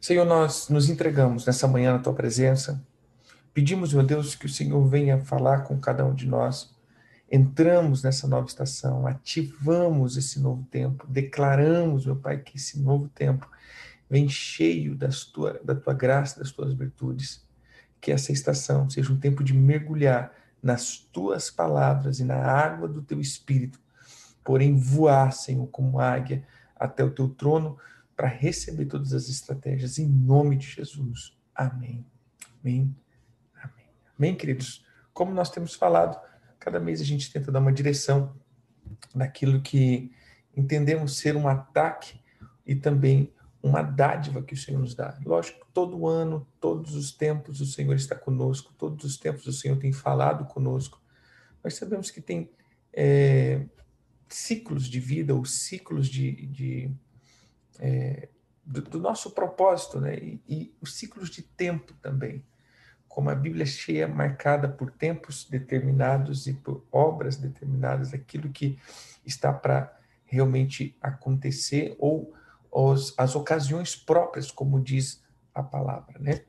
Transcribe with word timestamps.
Senhor, 0.00 0.24
nós 0.24 0.68
nos 0.68 0.88
entregamos 0.88 1.44
nessa 1.44 1.66
manhã 1.66 1.92
na 1.92 1.98
tua 1.98 2.14
presença. 2.14 2.80
Pedimos, 3.52 3.92
meu 3.92 4.04
Deus, 4.04 4.36
que 4.36 4.46
o 4.46 4.48
Senhor 4.48 4.86
venha 4.86 5.18
falar 5.18 5.64
com 5.64 5.78
cada 5.80 6.04
um 6.04 6.14
de 6.14 6.24
nós. 6.24 6.72
Entramos 7.30 8.04
nessa 8.04 8.28
nova 8.28 8.46
estação, 8.46 9.08
ativamos 9.08 10.16
esse 10.16 10.40
novo 10.40 10.64
tempo, 10.70 11.04
declaramos, 11.08 12.06
meu 12.06 12.14
Pai, 12.14 12.38
que 12.38 12.56
esse 12.56 12.78
novo 12.78 13.08
tempo 13.08 13.50
vem 14.08 14.28
cheio 14.28 14.94
das 14.94 15.24
tua, 15.24 15.60
da 15.64 15.74
tua 15.74 15.92
graça, 15.92 16.38
das 16.38 16.52
tuas 16.52 16.72
virtudes. 16.72 17.44
Que 18.00 18.12
essa 18.12 18.30
estação 18.30 18.88
seja 18.88 19.12
um 19.12 19.18
tempo 19.18 19.42
de 19.42 19.52
mergulhar 19.52 20.32
nas 20.62 20.96
tuas 20.96 21.50
palavras 21.50 22.20
e 22.20 22.24
na 22.24 22.36
água 22.36 22.86
do 22.86 23.02
teu 23.02 23.20
espírito, 23.20 23.80
porém 24.44 24.76
voar, 24.76 25.32
Senhor, 25.32 25.66
como 25.66 25.98
águia 25.98 26.44
até 26.76 27.02
o 27.02 27.10
teu 27.10 27.28
trono 27.28 27.76
para 28.18 28.26
receber 28.26 28.86
todas 28.86 29.12
as 29.12 29.28
estratégias 29.28 29.96
em 29.96 30.08
nome 30.08 30.56
de 30.56 30.66
Jesus. 30.66 31.38
Amém. 31.54 32.04
Amém. 32.60 32.96
Amém. 33.54 33.86
Amém, 34.18 34.34
queridos. 34.34 34.84
Como 35.14 35.32
nós 35.32 35.48
temos 35.52 35.74
falado, 35.74 36.20
cada 36.58 36.80
mês 36.80 37.00
a 37.00 37.04
gente 37.04 37.32
tenta 37.32 37.52
dar 37.52 37.60
uma 37.60 37.72
direção 37.72 38.34
naquilo 39.14 39.62
que 39.62 40.10
entendemos 40.56 41.16
ser 41.16 41.36
um 41.36 41.46
ataque 41.46 42.20
e 42.66 42.74
também 42.74 43.32
uma 43.62 43.82
dádiva 43.82 44.42
que 44.42 44.54
o 44.54 44.56
Senhor 44.56 44.80
nos 44.80 44.96
dá. 44.96 45.16
Lógico, 45.24 45.64
todo 45.72 46.08
ano, 46.08 46.44
todos 46.60 46.96
os 46.96 47.12
tempos 47.12 47.60
o 47.60 47.66
Senhor 47.66 47.94
está 47.94 48.16
conosco, 48.16 48.74
todos 48.76 49.04
os 49.04 49.16
tempos 49.16 49.46
o 49.46 49.52
Senhor 49.52 49.78
tem 49.78 49.92
falado 49.92 50.44
conosco. 50.44 51.00
Nós 51.62 51.74
sabemos 51.74 52.10
que 52.10 52.20
tem 52.20 52.50
é, 52.92 53.64
ciclos 54.28 54.88
de 54.88 54.98
vida 54.98 55.36
ou 55.36 55.44
ciclos 55.44 56.08
de, 56.08 56.46
de 56.46 56.90
é, 57.78 58.28
do, 58.64 58.82
do, 58.82 58.98
nosso 58.98 59.30
propósito, 59.30 60.00
né? 60.00 60.16
E, 60.16 60.40
e, 60.48 60.74
os 60.80 60.96
ciclos 60.96 61.30
de 61.30 61.42
tempo 61.42 61.94
também. 62.02 62.44
Como 63.08 63.30
a 63.30 63.34
Bíblia 63.34 63.62
é 63.62 63.66
cheia, 63.66 64.06
marcada 64.06 64.68
por 64.68 64.90
tempos 64.90 65.46
determinados 65.48 66.46
e 66.46 66.52
por 66.52 66.86
obras 66.92 67.36
determinadas, 67.36 68.12
aquilo 68.12 68.50
que 68.50 68.78
está 69.24 69.52
para 69.52 69.96
realmente 70.24 70.96
acontecer 71.00 71.96
ou 71.98 72.34
os, 72.70 73.14
as 73.18 73.34
ocasiões 73.34 73.96
próprias, 73.96 74.50
como 74.50 74.80
diz 74.80 75.22
a 75.54 75.62
palavra, 75.62 76.18
né? 76.20 76.42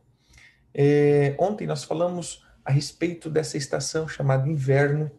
É, 0.74 1.36
ontem 1.40 1.66
nós 1.66 1.84
falamos 1.84 2.46
a 2.64 2.72
respeito 2.72 3.30
dessa 3.30 3.58
estação 3.58 4.08
chamada 4.08 4.48
inverno, 4.48 5.10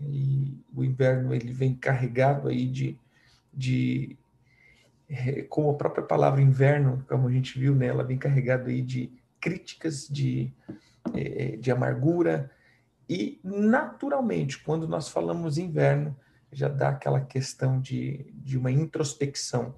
e 0.00 0.62
o 0.74 0.84
inverno 0.84 1.34
ele 1.34 1.52
vem 1.52 1.74
carregado 1.74 2.48
aí 2.48 2.68
de, 2.68 2.98
de 3.52 4.16
é, 5.08 5.42
como 5.42 5.70
a 5.70 5.74
própria 5.74 6.04
palavra 6.04 6.40
inverno, 6.40 7.04
como 7.08 7.28
a 7.28 7.32
gente 7.32 7.58
viu, 7.58 7.74
né, 7.74 7.86
ela 7.86 8.04
vem 8.04 8.18
carregada 8.18 8.70
aí 8.70 8.82
de 8.82 9.12
críticas, 9.40 10.08
de, 10.08 10.52
é, 11.14 11.56
de 11.56 11.70
amargura, 11.70 12.50
e 13.08 13.38
naturalmente, 13.44 14.62
quando 14.62 14.88
nós 14.88 15.08
falamos 15.08 15.58
inverno, 15.58 16.16
já 16.50 16.68
dá 16.68 16.90
aquela 16.90 17.20
questão 17.20 17.80
de, 17.80 18.32
de 18.32 18.56
uma 18.56 18.70
introspecção. 18.70 19.74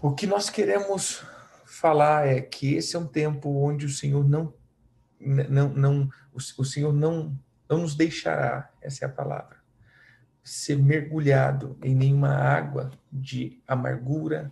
O 0.00 0.14
que 0.14 0.26
nós 0.26 0.48
queremos 0.48 1.22
falar 1.66 2.26
é 2.26 2.40
que 2.40 2.74
esse 2.74 2.96
é 2.96 2.98
um 2.98 3.06
tempo 3.06 3.50
onde 3.50 3.84
o 3.84 3.90
Senhor 3.90 4.26
não, 4.26 4.54
não, 5.20 5.68
não 5.68 6.08
o, 6.32 6.38
o 6.38 6.64
Senhor 6.64 6.92
não, 6.92 7.38
não 7.68 7.78
nos 7.78 7.94
deixará, 7.94 8.70
essa 8.80 9.04
é 9.04 9.08
a 9.08 9.12
palavra, 9.12 9.57
ser 10.48 10.76
mergulhado 10.76 11.76
em 11.82 11.94
nenhuma 11.94 12.34
água 12.34 12.90
de 13.12 13.60
amargura, 13.66 14.50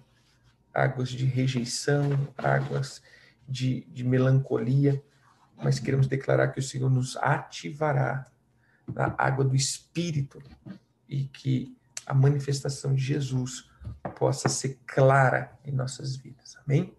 águas 0.72 1.08
de 1.08 1.24
rejeição, 1.24 2.28
águas 2.36 3.02
de, 3.48 3.86
de 3.90 4.04
melancolia, 4.04 5.02
mas 5.56 5.78
queremos 5.78 6.06
declarar 6.06 6.48
que 6.48 6.60
o 6.60 6.62
Senhor 6.62 6.90
nos 6.90 7.16
ativará 7.16 8.26
na 8.92 9.14
água 9.16 9.44
do 9.44 9.56
Espírito 9.56 10.42
e 11.08 11.24
que 11.24 11.74
a 12.04 12.12
manifestação 12.12 12.94
de 12.94 13.02
Jesus 13.02 13.70
possa 14.18 14.48
ser 14.48 14.78
clara 14.86 15.58
em 15.64 15.72
nossas 15.72 16.14
vidas. 16.14 16.56
Amém? 16.64 16.94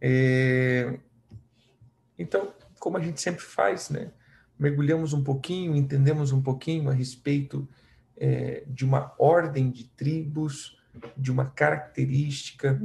É... 0.00 0.98
Então, 2.18 2.52
como 2.78 2.98
a 2.98 3.00
gente 3.00 3.20
sempre 3.20 3.42
faz, 3.42 3.88
né? 3.88 4.12
Mergulhamos 4.58 5.12
um 5.12 5.24
pouquinho, 5.24 5.74
entendemos 5.74 6.30
um 6.30 6.42
pouquinho 6.42 6.90
a 6.90 6.92
respeito 6.92 7.66
é, 8.22 8.62
de 8.68 8.84
uma 8.84 9.12
ordem 9.18 9.68
de 9.68 9.88
tribos, 9.88 10.78
de 11.16 11.32
uma 11.32 11.46
característica, 11.46 12.80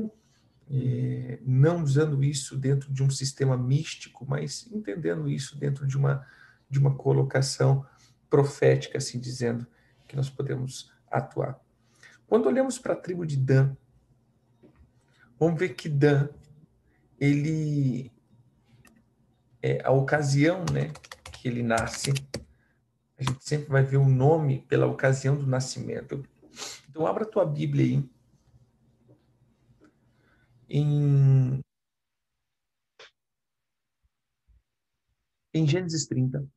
é, 0.67 1.37
não 1.45 1.83
usando 1.83 2.23
isso 2.23 2.57
dentro 2.57 2.91
de 2.91 3.03
um 3.03 3.09
sistema 3.11 3.55
místico, 3.55 4.25
mas 4.27 4.67
entendendo 4.71 5.29
isso 5.29 5.55
dentro 5.55 5.85
de 5.85 5.95
uma, 5.95 6.25
de 6.67 6.79
uma 6.79 6.95
colocação 6.95 7.85
profética, 8.27 8.97
assim 8.97 9.19
dizendo, 9.19 9.67
que 10.07 10.15
nós 10.15 10.27
podemos 10.27 10.91
atuar. 11.11 11.59
Quando 12.25 12.47
olhamos 12.47 12.79
para 12.79 12.93
a 12.93 12.97
tribo 12.97 13.23
de 13.23 13.37
Dan, 13.37 13.77
vamos 15.39 15.59
ver 15.59 15.75
que 15.75 15.87
Dan, 15.87 16.29
ele 17.19 18.11
é 19.61 19.81
a 19.83 19.91
ocasião, 19.91 20.65
né, 20.73 20.91
que 21.31 21.47
ele 21.47 21.61
nasce, 21.61 22.11
a 23.17 23.23
gente 23.23 23.43
sempre 23.43 23.69
vai 23.69 23.83
ver 23.83 23.97
o 23.97 24.07
nome 24.07 24.61
pela 24.67 24.85
ocasião 24.85 25.35
do 25.35 25.47
nascimento. 25.47 26.23
Então, 26.89 27.05
abra 27.05 27.23
a 27.23 27.27
tua 27.27 27.45
Bíblia 27.45 27.85
aí. 27.85 28.09
Em, 30.69 31.61
em 35.53 35.67
Gênesis 35.67 36.05
30. 36.07 36.47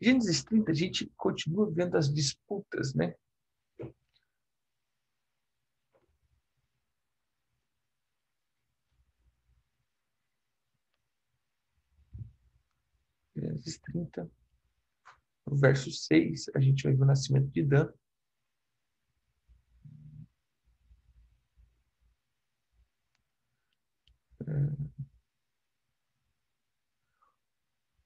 Gênesis 0.00 0.44
30, 0.44 0.70
a 0.70 0.74
gente 0.74 1.10
continua 1.16 1.70
vendo 1.70 1.96
as 1.96 2.12
disputas, 2.12 2.94
né? 2.94 3.14
Gênesis 13.34 13.78
30, 13.78 14.30
no 15.46 15.56
verso 15.56 15.90
6, 15.90 16.50
a 16.54 16.60
gente 16.60 16.84
vai 16.84 16.94
ver 16.94 17.02
o 17.02 17.06
nascimento 17.06 17.50
de 17.50 17.62
Dan. 17.62 17.92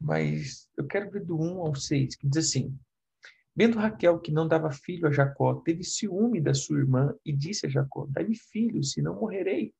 Mas 0.08 0.66
eu 0.74 0.86
quero 0.86 1.10
ver 1.10 1.22
do 1.22 1.38
1 1.38 1.60
ao 1.60 1.74
6, 1.74 2.16
que 2.16 2.26
diz 2.26 2.46
assim: 2.46 2.74
Vendo 3.54 3.78
Raquel 3.78 4.18
que 4.18 4.32
não 4.32 4.48
dava 4.48 4.72
filho 4.72 5.06
a 5.06 5.12
Jacó, 5.12 5.56
teve 5.56 5.84
ciúme 5.84 6.40
da 6.40 6.54
sua 6.54 6.78
irmã 6.78 7.14
e 7.22 7.30
disse 7.30 7.66
a 7.66 7.68
Jacó: 7.68 8.06
Dá-me 8.08 8.34
filho, 8.34 8.82
senão 8.82 9.20
morrerei. 9.20 9.74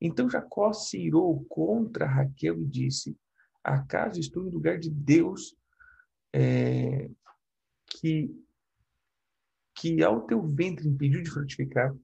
Então 0.00 0.28
Jacó 0.28 0.72
se 0.72 0.98
irou 0.98 1.44
contra 1.44 2.06
Raquel 2.06 2.60
e 2.60 2.66
disse: 2.66 3.16
Acaso 3.62 4.18
estou 4.18 4.44
em 4.44 4.50
lugar 4.50 4.80
de 4.80 4.90
Deus 4.90 5.56
é, 6.32 7.08
que, 7.86 8.28
que 9.76 10.02
ao 10.02 10.26
teu 10.26 10.42
ventre 10.42 10.88
impediu 10.88 11.22
de 11.22 11.30
frutificar? 11.30 11.94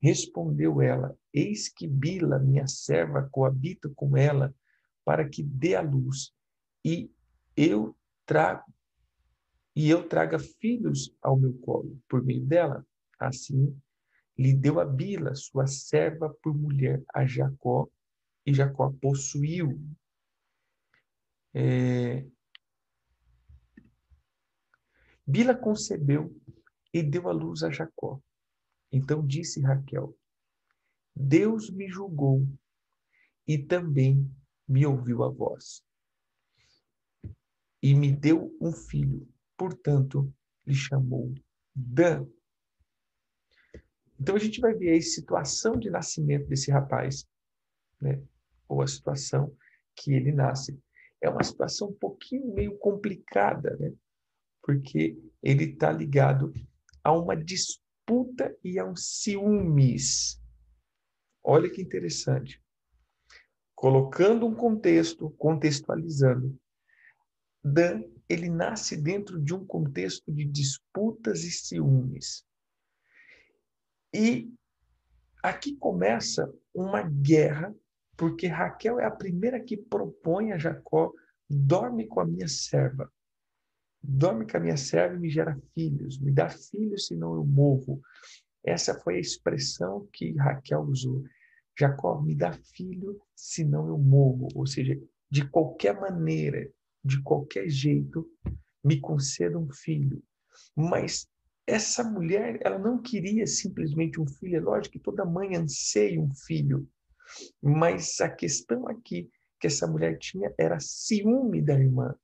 Respondeu 0.00 0.80
ela: 0.80 1.18
Eis 1.34 1.68
que 1.68 1.88
Bila, 1.88 2.38
minha 2.38 2.68
serva, 2.68 3.28
coabita 3.32 3.90
com 3.96 4.16
ela 4.16 4.54
para 5.04 5.28
que 5.28 5.42
dê 5.42 5.74
a 5.74 5.80
luz 5.80 6.37
e 6.88 7.12
eu 7.54 7.94
trago 8.24 8.64
e 9.76 9.90
eu 9.90 10.08
traga 10.08 10.38
filhos 10.38 11.14
ao 11.22 11.38
meu 11.38 11.52
colo 11.58 12.00
por 12.08 12.24
meio 12.24 12.44
dela. 12.44 12.84
Assim, 13.18 13.78
lhe 14.36 14.52
deu 14.52 14.80
a 14.80 14.84
Bila, 14.84 15.34
sua 15.34 15.66
serva, 15.66 16.34
por 16.42 16.56
mulher 16.56 17.04
a 17.14 17.26
Jacó, 17.26 17.88
e 18.44 18.54
Jacó 18.54 18.90
possuiu. 19.00 19.78
É... 21.54 22.26
Bila 25.26 25.54
concebeu 25.54 26.34
e 26.92 27.02
deu 27.02 27.28
à 27.28 27.32
luz 27.32 27.62
a 27.62 27.70
Jacó. 27.70 28.20
Então 28.90 29.24
disse 29.24 29.60
Raquel: 29.60 30.16
Deus 31.14 31.70
me 31.70 31.88
julgou 31.88 32.48
e 33.46 33.58
também 33.58 34.28
me 34.66 34.84
ouviu 34.86 35.22
a 35.22 35.28
voz 35.28 35.86
e 37.82 37.94
me 37.94 38.12
deu 38.12 38.56
um 38.60 38.72
filho. 38.72 39.28
Portanto, 39.56 40.32
lhe 40.66 40.74
chamou 40.74 41.34
Dan. 41.74 42.26
Então 44.20 44.34
a 44.34 44.38
gente 44.38 44.60
vai 44.60 44.74
ver 44.74 44.96
a 44.96 45.02
situação 45.02 45.78
de 45.78 45.90
nascimento 45.90 46.48
desse 46.48 46.70
rapaz. 46.70 47.26
né? 48.00 48.22
ou 48.68 48.82
a 48.82 48.86
situação 48.86 49.56
que 49.96 50.12
ele 50.12 50.30
nasce. 50.30 50.78
É 51.20 51.28
uma 51.28 51.42
situação 51.42 51.88
um 51.88 51.94
pouquinho 51.94 52.54
meio 52.54 52.76
complicada, 52.78 53.76
né? 53.78 53.92
porque 54.62 55.18
ele 55.42 55.64
está 55.64 55.90
ligado 55.90 56.52
a 57.02 57.12
uma 57.12 57.34
disputa 57.34 58.54
e 58.62 58.78
a 58.78 58.84
um 58.84 58.94
ciúmes. 58.94 60.40
Olha 61.42 61.70
que 61.70 61.80
interessante. 61.80 62.62
Colocando 63.74 64.46
um 64.46 64.54
contexto, 64.54 65.30
contextualizando, 65.30 66.56
Dan, 67.72 68.02
ele 68.28 68.48
nasce 68.48 68.96
dentro 68.96 69.40
de 69.40 69.54
um 69.54 69.64
contexto 69.64 70.32
de 70.32 70.44
disputas 70.44 71.44
e 71.44 71.50
ciúmes. 71.50 72.44
E 74.14 74.52
aqui 75.42 75.76
começa 75.76 76.52
uma 76.74 77.02
guerra, 77.02 77.74
porque 78.16 78.46
Raquel 78.46 78.98
é 78.98 79.04
a 79.04 79.10
primeira 79.10 79.60
que 79.60 79.76
propõe 79.76 80.52
a 80.52 80.58
Jacó: 80.58 81.12
dorme 81.48 82.06
com 82.06 82.20
a 82.20 82.24
minha 82.24 82.48
serva. 82.48 83.10
Dorme 84.02 84.46
com 84.46 84.56
a 84.56 84.60
minha 84.60 84.76
serva 84.76 85.16
e 85.16 85.18
me 85.18 85.30
gera 85.30 85.60
filhos. 85.74 86.20
Me 86.20 86.32
dá 86.32 86.48
filhos, 86.48 87.06
senão 87.06 87.34
eu 87.34 87.44
morro. 87.44 88.00
Essa 88.64 88.98
foi 89.00 89.16
a 89.16 89.20
expressão 89.20 90.08
que 90.12 90.32
Raquel 90.36 90.82
usou. 90.82 91.24
Jacó, 91.78 92.20
me 92.20 92.34
dá 92.34 92.52
filho, 92.52 93.20
senão 93.34 93.88
eu 93.88 93.98
morro. 93.98 94.48
Ou 94.54 94.66
seja, 94.66 94.98
de 95.30 95.48
qualquer 95.48 95.98
maneira, 96.00 96.68
de 97.08 97.22
qualquer 97.22 97.68
jeito, 97.68 98.28
me 98.84 99.00
conceda 99.00 99.58
um 99.58 99.72
filho. 99.72 100.22
Mas 100.76 101.26
essa 101.66 102.04
mulher, 102.04 102.60
ela 102.62 102.78
não 102.78 103.00
queria 103.00 103.46
simplesmente 103.46 104.20
um 104.20 104.26
filho. 104.26 104.56
É 104.56 104.60
lógico 104.60 104.92
que 104.92 104.98
toda 104.98 105.24
mãe 105.24 105.56
anseia 105.56 106.20
um 106.20 106.30
filho. 106.34 106.86
Mas 107.62 108.20
a 108.20 108.28
questão 108.28 108.86
aqui 108.86 109.30
que 109.58 109.66
essa 109.66 109.86
mulher 109.86 110.18
tinha 110.18 110.52
era 110.58 110.78
ciúme 110.78 111.60
da 111.62 111.74
irmã. 111.78 112.14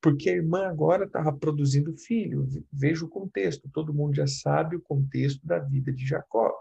Porque 0.00 0.30
a 0.30 0.34
irmã 0.34 0.66
agora 0.66 1.04
estava 1.04 1.32
produzindo 1.32 1.96
filho. 1.96 2.48
Veja 2.72 3.04
o 3.04 3.08
contexto. 3.08 3.68
Todo 3.72 3.92
mundo 3.92 4.14
já 4.14 4.26
sabe 4.26 4.76
o 4.76 4.80
contexto 4.80 5.46
da 5.46 5.58
vida 5.58 5.92
de 5.92 6.06
Jacó. 6.06 6.52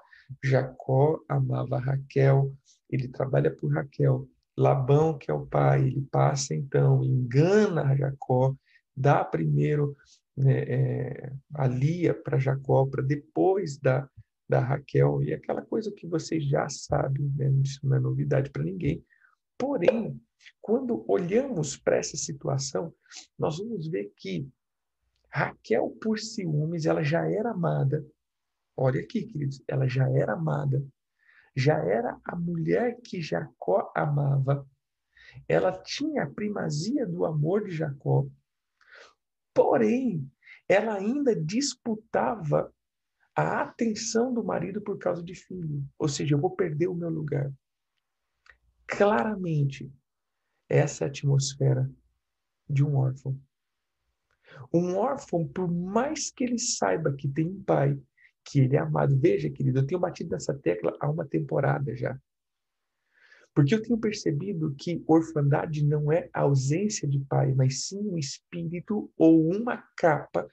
Jacó 0.44 1.20
amava 1.28 1.80
Raquel, 1.80 2.54
ele 2.90 3.08
trabalha 3.08 3.50
por 3.50 3.74
Raquel. 3.74 4.28
Labão, 4.60 5.18
que 5.18 5.32
é 5.32 5.34
o 5.34 5.46
pai, 5.46 5.88
ele 5.88 6.02
passa 6.12 6.54
então, 6.54 7.02
engana 7.02 7.96
Jacó, 7.96 8.54
dá 8.96 9.24
primeiro 9.24 9.96
né, 10.36 10.60
é, 10.68 11.34
a 11.54 11.66
Lia 11.66 12.14
para 12.14 12.38
Jacó, 12.38 12.86
para 12.86 13.02
depois 13.02 13.78
da, 13.78 14.10
da 14.50 14.60
Raquel, 14.60 15.24
e 15.24 15.34
aquela 15.34 15.62
coisa 15.62 15.92
que 15.92 16.06
vocês 16.06 16.44
já 16.44 16.68
sabem, 16.68 17.32
né, 17.38 17.50
isso 17.64 17.80
não 17.84 17.96
é 17.96 18.00
novidade 18.02 18.50
para 18.50 18.64
ninguém. 18.64 19.02
Porém, 19.58 20.20
quando 20.62 21.06
olhamos 21.08 21.78
para 21.78 21.96
essa 21.96 22.18
situação, 22.18 22.94
nós 23.38 23.60
vamos 23.60 23.88
ver 23.88 24.12
que 24.18 24.46
Raquel, 25.30 25.90
por 26.02 26.20
ciúmes, 26.20 26.86
ela 26.86 27.02
já 27.02 27.30
era 27.30 27.52
amada. 27.52 28.06
Olha 28.76 29.00
aqui, 29.00 29.24
queridos, 29.24 29.62
ela 29.68 29.88
já 29.88 30.10
era 30.10 30.34
amada. 30.34 30.84
Já 31.56 31.78
era 31.78 32.20
a 32.24 32.36
mulher 32.36 33.00
que 33.04 33.22
Jacó 33.22 33.92
amava. 33.96 34.68
Ela 35.48 35.72
tinha 35.72 36.24
a 36.24 36.30
primazia 36.30 37.06
do 37.06 37.26
amor 37.26 37.66
de 37.66 37.76
Jacó. 37.76 38.28
Porém, 39.54 40.30
ela 40.68 40.96
ainda 40.96 41.36
disputava 41.36 42.74
a 43.36 43.62
atenção 43.62 44.34
do 44.34 44.44
marido 44.44 44.82
por 44.82 44.98
causa 44.98 45.24
de 45.24 45.34
filho. 45.34 45.84
Ou 45.98 46.08
seja, 46.08 46.36
eu 46.36 46.40
vou 46.40 46.56
perder 46.56 46.88
o 46.88 46.96
meu 46.96 47.10
lugar. 47.10 47.52
Claramente, 48.86 49.92
essa 50.68 51.04
é 51.04 51.08
a 51.08 51.10
atmosfera 51.10 51.90
de 52.70 52.84
um 52.84 52.96
órfão. 52.98 53.40
Um 54.74 54.96
órfão, 54.98 55.48
por 55.48 55.70
mais 55.70 56.32
que 56.32 56.44
ele 56.44 56.60
saiba 56.60 57.14
que 57.14 57.28
tem 57.28 57.48
um 57.48 57.64
pai, 57.64 58.00
que 58.50 58.60
ele 58.60 58.76
é 58.76 58.80
amado, 58.80 59.18
veja, 59.18 59.50
querido, 59.50 59.80
eu 59.80 59.86
tenho 59.86 60.02
batido 60.02 60.32
nessa 60.32 60.54
tecla 60.54 60.96
há 61.00 61.10
uma 61.10 61.26
temporada 61.26 61.96
já. 61.96 62.18
Porque 63.54 63.74
eu 63.74 63.82
tenho 63.82 64.00
percebido 64.00 64.76
que 64.78 65.04
orfandade 65.08 65.84
não 65.86 66.12
é 66.12 66.30
ausência 66.34 67.08
de 67.08 67.20
pai, 67.20 67.54
mas 67.54 67.88
sim 67.88 68.00
um 68.00 68.18
espírito 68.18 69.12
ou 69.18 69.50
uma 69.50 69.84
capa 69.98 70.48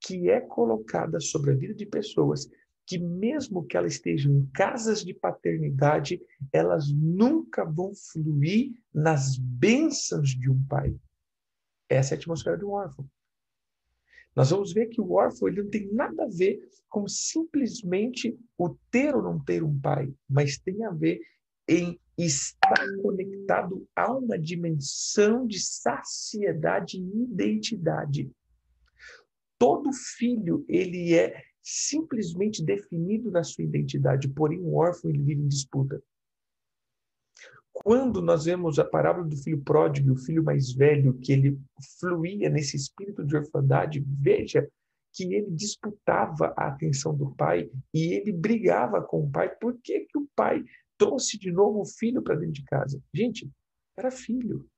que 0.00 0.28
é 0.28 0.40
colocada 0.40 1.20
sobre 1.20 1.52
a 1.52 1.54
vida 1.54 1.74
de 1.74 1.86
pessoas 1.86 2.48
que 2.84 2.98
mesmo 2.98 3.64
que 3.64 3.76
elas 3.76 3.92
estejam 3.92 4.32
em 4.32 4.46
casas 4.46 5.04
de 5.04 5.14
paternidade, 5.14 6.20
elas 6.52 6.92
nunca 6.92 7.64
vão 7.64 7.92
fluir 7.94 8.72
nas 8.92 9.38
bênçãos 9.38 10.30
de 10.30 10.50
um 10.50 10.62
pai. 10.66 10.94
Essa 11.88 12.14
é 12.14 12.16
a 12.16 12.18
atmosfera 12.18 12.58
do 12.58 12.70
órfão. 12.70 13.08
Nós 14.34 14.50
vamos 14.50 14.72
ver 14.72 14.86
que 14.86 15.00
o 15.00 15.12
órfão 15.12 15.48
ele 15.48 15.62
não 15.62 15.70
tem 15.70 15.92
nada 15.92 16.24
a 16.24 16.28
ver 16.28 16.60
com 16.88 17.06
simplesmente 17.06 18.38
o 18.56 18.74
ter 18.90 19.14
ou 19.14 19.22
não 19.22 19.42
ter 19.42 19.62
um 19.62 19.78
pai, 19.78 20.12
mas 20.28 20.58
tem 20.58 20.84
a 20.84 20.90
ver 20.90 21.20
em 21.68 21.98
estar 22.16 22.86
conectado 23.02 23.86
a 23.94 24.12
uma 24.12 24.38
dimensão 24.38 25.46
de 25.46 25.60
saciedade 25.60 26.98
e 26.98 27.22
identidade. 27.24 28.30
Todo 29.58 29.92
filho, 29.92 30.64
ele 30.68 31.14
é 31.14 31.42
simplesmente 31.62 32.64
definido 32.64 33.30
na 33.30 33.44
sua 33.44 33.64
identidade, 33.64 34.28
porém 34.28 34.60
o 34.60 34.74
órfão 34.74 35.10
ele 35.10 35.22
vive 35.22 35.42
em 35.42 35.48
disputa. 35.48 36.02
Quando 37.82 38.22
nós 38.22 38.44
vemos 38.44 38.78
a 38.78 38.84
parábola 38.84 39.26
do 39.26 39.36
filho 39.36 39.60
pródigo, 39.62 40.12
o 40.12 40.16
filho 40.16 40.44
mais 40.44 40.72
velho, 40.72 41.14
que 41.14 41.32
ele 41.32 41.58
fluía 41.98 42.48
nesse 42.48 42.76
espírito 42.76 43.24
de 43.24 43.36
orfandade, 43.36 44.04
veja 44.06 44.68
que 45.12 45.34
ele 45.34 45.50
disputava 45.50 46.54
a 46.56 46.68
atenção 46.68 47.14
do 47.14 47.34
pai 47.34 47.70
e 47.92 48.14
ele 48.14 48.32
brigava 48.32 49.02
com 49.02 49.24
o 49.24 49.30
pai. 49.30 49.50
Por 49.56 49.76
que, 49.82 50.00
que 50.00 50.16
o 50.16 50.26
pai 50.34 50.64
trouxe 51.02 51.36
de 51.36 51.50
novo 51.50 51.80
o 51.80 51.84
filho 51.84 52.22
para 52.22 52.36
dentro 52.36 52.52
de 52.52 52.64
casa. 52.64 53.02
Gente, 53.12 53.50
era 53.96 54.10
filho. 54.10 54.68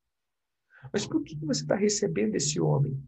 Mas 0.91 1.05
por 1.05 1.23
que 1.23 1.35
você 1.45 1.61
está 1.61 1.75
recebendo 1.75 2.33
esse 2.33 2.59
homem? 2.59 2.99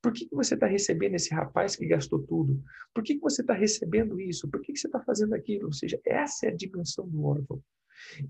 Por 0.00 0.12
que 0.12 0.28
você 0.32 0.54
está 0.54 0.66
recebendo 0.66 1.14
esse 1.14 1.34
rapaz 1.34 1.74
que 1.74 1.84
gastou 1.86 2.20
tudo? 2.20 2.62
Por 2.94 3.02
que 3.02 3.18
você 3.18 3.42
está 3.42 3.54
recebendo 3.54 4.20
isso? 4.20 4.48
Por 4.48 4.62
que 4.62 4.74
você 4.74 4.86
está 4.86 5.00
fazendo 5.00 5.34
aquilo? 5.34 5.66
Ou 5.66 5.72
seja, 5.72 6.00
essa 6.06 6.46
é 6.46 6.50
a 6.50 6.54
dimensão 6.54 7.08
do 7.08 7.24
órfão. 7.24 7.60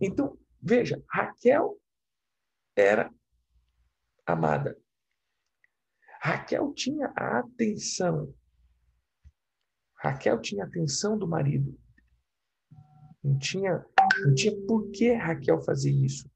Então, 0.01 0.37
veja, 0.63 1.03
Raquel 1.09 1.79
era 2.77 3.13
amada. 4.27 4.79
Raquel 6.21 6.73
tinha 6.75 7.13
a 7.17 7.39
atenção. 7.39 8.35
Raquel 9.97 10.41
tinha 10.41 10.65
a 10.65 10.67
atenção 10.67 11.17
do 11.17 11.27
marido. 11.27 11.79
Não 13.23 13.39
tinha, 13.39 13.85
não 14.25 14.35
tinha 14.35 14.55
por 14.67 14.91
que 14.91 15.13
Raquel 15.13 15.61
fazer 15.63 15.91
isso. 15.91 16.31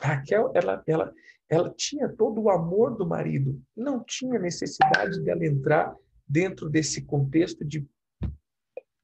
Raquel, 0.00 0.52
ela, 0.54 0.82
ela, 0.86 1.14
ela 1.48 1.74
tinha 1.74 2.08
todo 2.08 2.42
o 2.42 2.50
amor 2.50 2.96
do 2.96 3.06
marido. 3.06 3.62
Não 3.74 4.04
tinha 4.04 4.38
necessidade 4.38 5.22
dela 5.22 5.44
entrar 5.46 5.96
dentro 6.28 6.68
desse 6.68 7.02
contexto 7.02 7.64
de, 7.64 7.88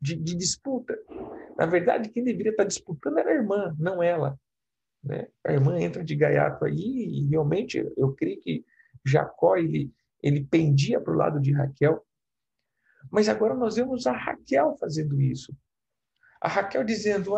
de, 0.00 0.16
de 0.16 0.34
disputa. 0.34 0.99
Na 1.56 1.66
verdade, 1.66 2.09
quem 2.09 2.25
deveria 2.25 2.50
estar 2.50 2.64
disputando 2.64 3.18
era 3.18 3.30
a 3.30 3.35
irmã, 3.35 3.75
não 3.78 4.02
ela. 4.02 4.38
Né? 5.02 5.28
A 5.44 5.52
irmã 5.52 5.78
entra 5.80 6.04
de 6.04 6.14
gaiato 6.14 6.64
aí 6.64 6.75
e 6.75 7.28
realmente 7.28 7.78
eu 7.97 8.12
creio 8.14 8.40
que 8.40 8.64
Jacó 9.04 9.56
ele, 9.56 9.92
ele 10.23 10.44
pendia 10.44 11.00
para 11.00 11.12
o 11.12 11.16
lado 11.16 11.40
de 11.40 11.52
Raquel. 11.52 12.04
Mas 13.11 13.28
agora 13.28 13.54
nós 13.54 13.76
vemos 13.76 14.06
a 14.06 14.12
Raquel 14.12 14.76
fazendo 14.78 15.21
isso. 15.21 15.54
A 16.42 16.49
Raquel 16.49 16.82
dizendo: 16.82 17.30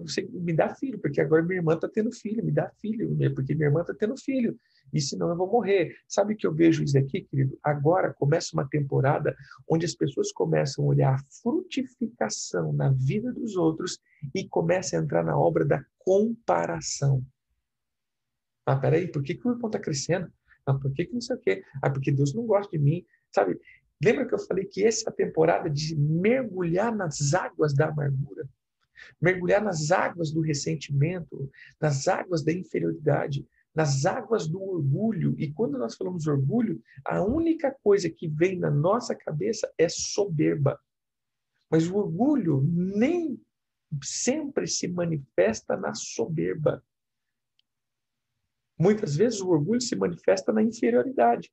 você 0.00 0.26
me 0.32 0.54
dá 0.54 0.74
filho, 0.74 0.98
porque 0.98 1.20
agora 1.20 1.42
minha 1.42 1.58
irmã 1.58 1.74
está 1.74 1.86
tendo 1.86 2.10
filho, 2.10 2.42
me 2.42 2.50
dá 2.50 2.70
filho, 2.80 3.14
porque 3.34 3.54
minha 3.54 3.68
irmã 3.68 3.82
está 3.82 3.92
tendo 3.92 4.16
filho, 4.16 4.58
e 4.90 5.02
senão 5.02 5.28
eu 5.28 5.36
vou 5.36 5.46
morrer. 5.46 5.94
Sabe 6.08 6.34
que 6.34 6.46
eu 6.46 6.54
vejo 6.54 6.82
isso 6.82 6.96
aqui, 6.96 7.20
querido? 7.20 7.58
Agora 7.62 8.14
começa 8.14 8.54
uma 8.54 8.66
temporada 8.66 9.36
onde 9.68 9.84
as 9.84 9.94
pessoas 9.94 10.32
começam 10.32 10.82
a 10.82 10.88
olhar 10.88 11.14
a 11.14 11.24
frutificação 11.42 12.72
na 12.72 12.90
vida 12.90 13.30
dos 13.34 13.54
outros 13.54 14.00
e 14.34 14.48
começam 14.48 14.98
a 14.98 15.02
entrar 15.02 15.22
na 15.22 15.38
obra 15.38 15.66
da 15.66 15.84
comparação. 15.98 17.22
Ah, 18.64 18.76
peraí, 18.76 19.08
por 19.08 19.22
que, 19.22 19.34
que 19.34 19.46
o 19.46 19.50
irmão 19.50 19.68
está 19.68 19.78
crescendo? 19.78 20.32
Ah, 20.64 20.72
por 20.72 20.90
que, 20.94 21.04
que 21.04 21.12
não 21.12 21.20
sei 21.20 21.36
o 21.36 21.38
quê? 21.38 21.62
Ah, 21.82 21.90
porque 21.90 22.10
Deus 22.10 22.32
não 22.32 22.46
gosta 22.46 22.70
de 22.70 22.82
mim. 22.82 23.04
Sabe, 23.30 23.60
Lembra 24.02 24.26
que 24.26 24.34
eu 24.34 24.38
falei 24.38 24.64
que 24.64 24.84
essa 24.84 25.10
temporada 25.10 25.68
de 25.68 25.96
mergulhar 25.96 26.94
nas 26.94 27.34
águas 27.34 27.74
da 27.74 27.88
amargura, 27.88 28.48
mergulhar 29.20 29.62
nas 29.62 29.90
águas 29.90 30.30
do 30.30 30.40
ressentimento, 30.40 31.50
nas 31.80 32.06
águas 32.06 32.44
da 32.44 32.52
inferioridade, 32.52 33.46
nas 33.74 34.06
águas 34.06 34.46
do 34.46 34.62
orgulho. 34.62 35.34
E 35.38 35.52
quando 35.52 35.78
nós 35.78 35.96
falamos 35.96 36.26
orgulho, 36.26 36.82
a 37.04 37.22
única 37.22 37.76
coisa 37.82 38.08
que 38.08 38.28
vem 38.28 38.58
na 38.58 38.70
nossa 38.70 39.14
cabeça 39.14 39.72
é 39.76 39.88
soberba. 39.88 40.80
Mas 41.70 41.88
o 41.88 41.96
orgulho 41.96 42.62
nem 42.62 43.40
sempre 44.02 44.66
se 44.66 44.86
manifesta 44.88 45.76
na 45.76 45.94
soberba. 45.94 46.82
Muitas 48.78 49.16
vezes 49.16 49.40
o 49.40 49.48
orgulho 49.48 49.80
se 49.80 49.96
manifesta 49.96 50.52
na 50.52 50.62
inferioridade. 50.62 51.52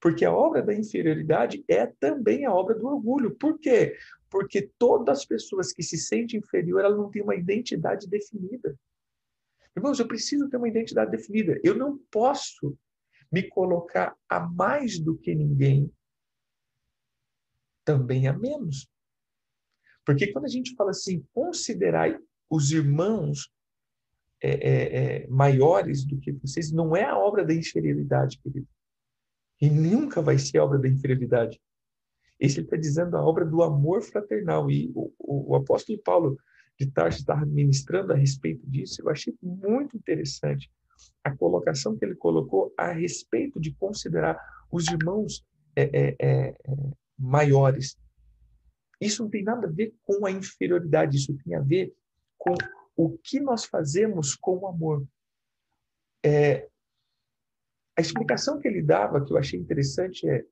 Porque 0.00 0.24
a 0.24 0.32
obra 0.32 0.62
da 0.62 0.74
inferioridade 0.74 1.64
é 1.68 1.86
também 1.86 2.44
a 2.44 2.52
obra 2.52 2.74
do 2.74 2.86
orgulho. 2.86 3.34
Por 3.34 3.58
quê? 3.58 3.96
Porque 4.30 4.70
todas 4.78 5.18
as 5.18 5.24
pessoas 5.24 5.72
que 5.72 5.82
se 5.82 5.96
sentem 5.96 6.38
inferior, 6.38 6.82
não 6.96 7.10
têm 7.10 7.22
uma 7.22 7.34
identidade 7.34 8.06
definida. 8.08 8.78
Irmãos, 9.76 9.98
eu 9.98 10.06
preciso 10.06 10.48
ter 10.48 10.56
uma 10.56 10.68
identidade 10.68 11.10
definida. 11.10 11.60
Eu 11.64 11.76
não 11.76 11.98
posso 12.10 12.76
me 13.30 13.42
colocar 13.42 14.16
a 14.28 14.40
mais 14.40 14.98
do 14.98 15.16
que 15.16 15.34
ninguém, 15.34 15.92
também 17.84 18.26
a 18.26 18.32
menos. 18.32 18.88
Porque 20.04 20.32
quando 20.32 20.46
a 20.46 20.48
gente 20.48 20.74
fala 20.74 20.90
assim, 20.90 21.24
considerai 21.32 22.18
os 22.48 22.70
irmãos 22.70 23.52
é, 24.40 24.50
é, 24.50 24.96
é, 25.22 25.26
maiores 25.26 26.04
do 26.04 26.18
que 26.18 26.32
vocês, 26.32 26.72
não 26.72 26.96
é 26.96 27.04
a 27.04 27.18
obra 27.18 27.44
da 27.44 27.52
inferioridade, 27.52 28.38
querido. 28.40 28.66
E 29.60 29.68
nunca 29.68 30.22
vai 30.22 30.38
ser 30.38 30.58
a 30.58 30.64
obra 30.64 30.78
da 30.78 30.88
inferioridade. 30.88 31.60
Esse 32.38 32.58
ele 32.58 32.66
está 32.66 32.76
dizendo 32.76 33.16
a 33.16 33.24
obra 33.24 33.44
do 33.44 33.62
amor 33.62 34.02
fraternal. 34.02 34.70
E 34.70 34.90
o, 34.94 35.12
o, 35.18 35.52
o 35.52 35.56
apóstolo 35.56 35.98
Paulo 35.98 36.38
de 36.78 36.86
Tarso 36.86 37.18
estava 37.18 37.44
ministrando 37.44 38.12
a 38.12 38.16
respeito 38.16 38.64
disso. 38.68 39.02
Eu 39.02 39.10
achei 39.10 39.36
muito 39.42 39.96
interessante 39.96 40.70
a 41.24 41.36
colocação 41.36 41.96
que 41.96 42.04
ele 42.04 42.14
colocou 42.14 42.72
a 42.76 42.92
respeito 42.92 43.60
de 43.60 43.72
considerar 43.74 44.38
os 44.70 44.86
irmãos 44.86 45.44
é, 45.74 45.82
é, 45.82 46.16
é, 46.20 46.54
maiores. 47.18 47.98
Isso 49.00 49.22
não 49.22 49.30
tem 49.30 49.42
nada 49.42 49.66
a 49.66 49.70
ver 49.70 49.94
com 50.04 50.26
a 50.26 50.30
inferioridade, 50.30 51.16
isso 51.16 51.36
tem 51.44 51.54
a 51.54 51.60
ver 51.60 51.94
com 52.36 52.54
o 52.96 53.16
que 53.18 53.40
nós 53.40 53.64
fazemos 53.64 54.34
com 54.34 54.58
o 54.58 54.66
amor. 54.66 55.06
É, 56.24 56.68
a 57.98 58.00
explicação 58.00 58.60
que 58.60 58.68
ele 58.68 58.80
dava, 58.80 59.24
que 59.24 59.32
eu 59.32 59.36
achei 59.36 59.58
interessante, 59.58 60.28
é: 60.28 60.44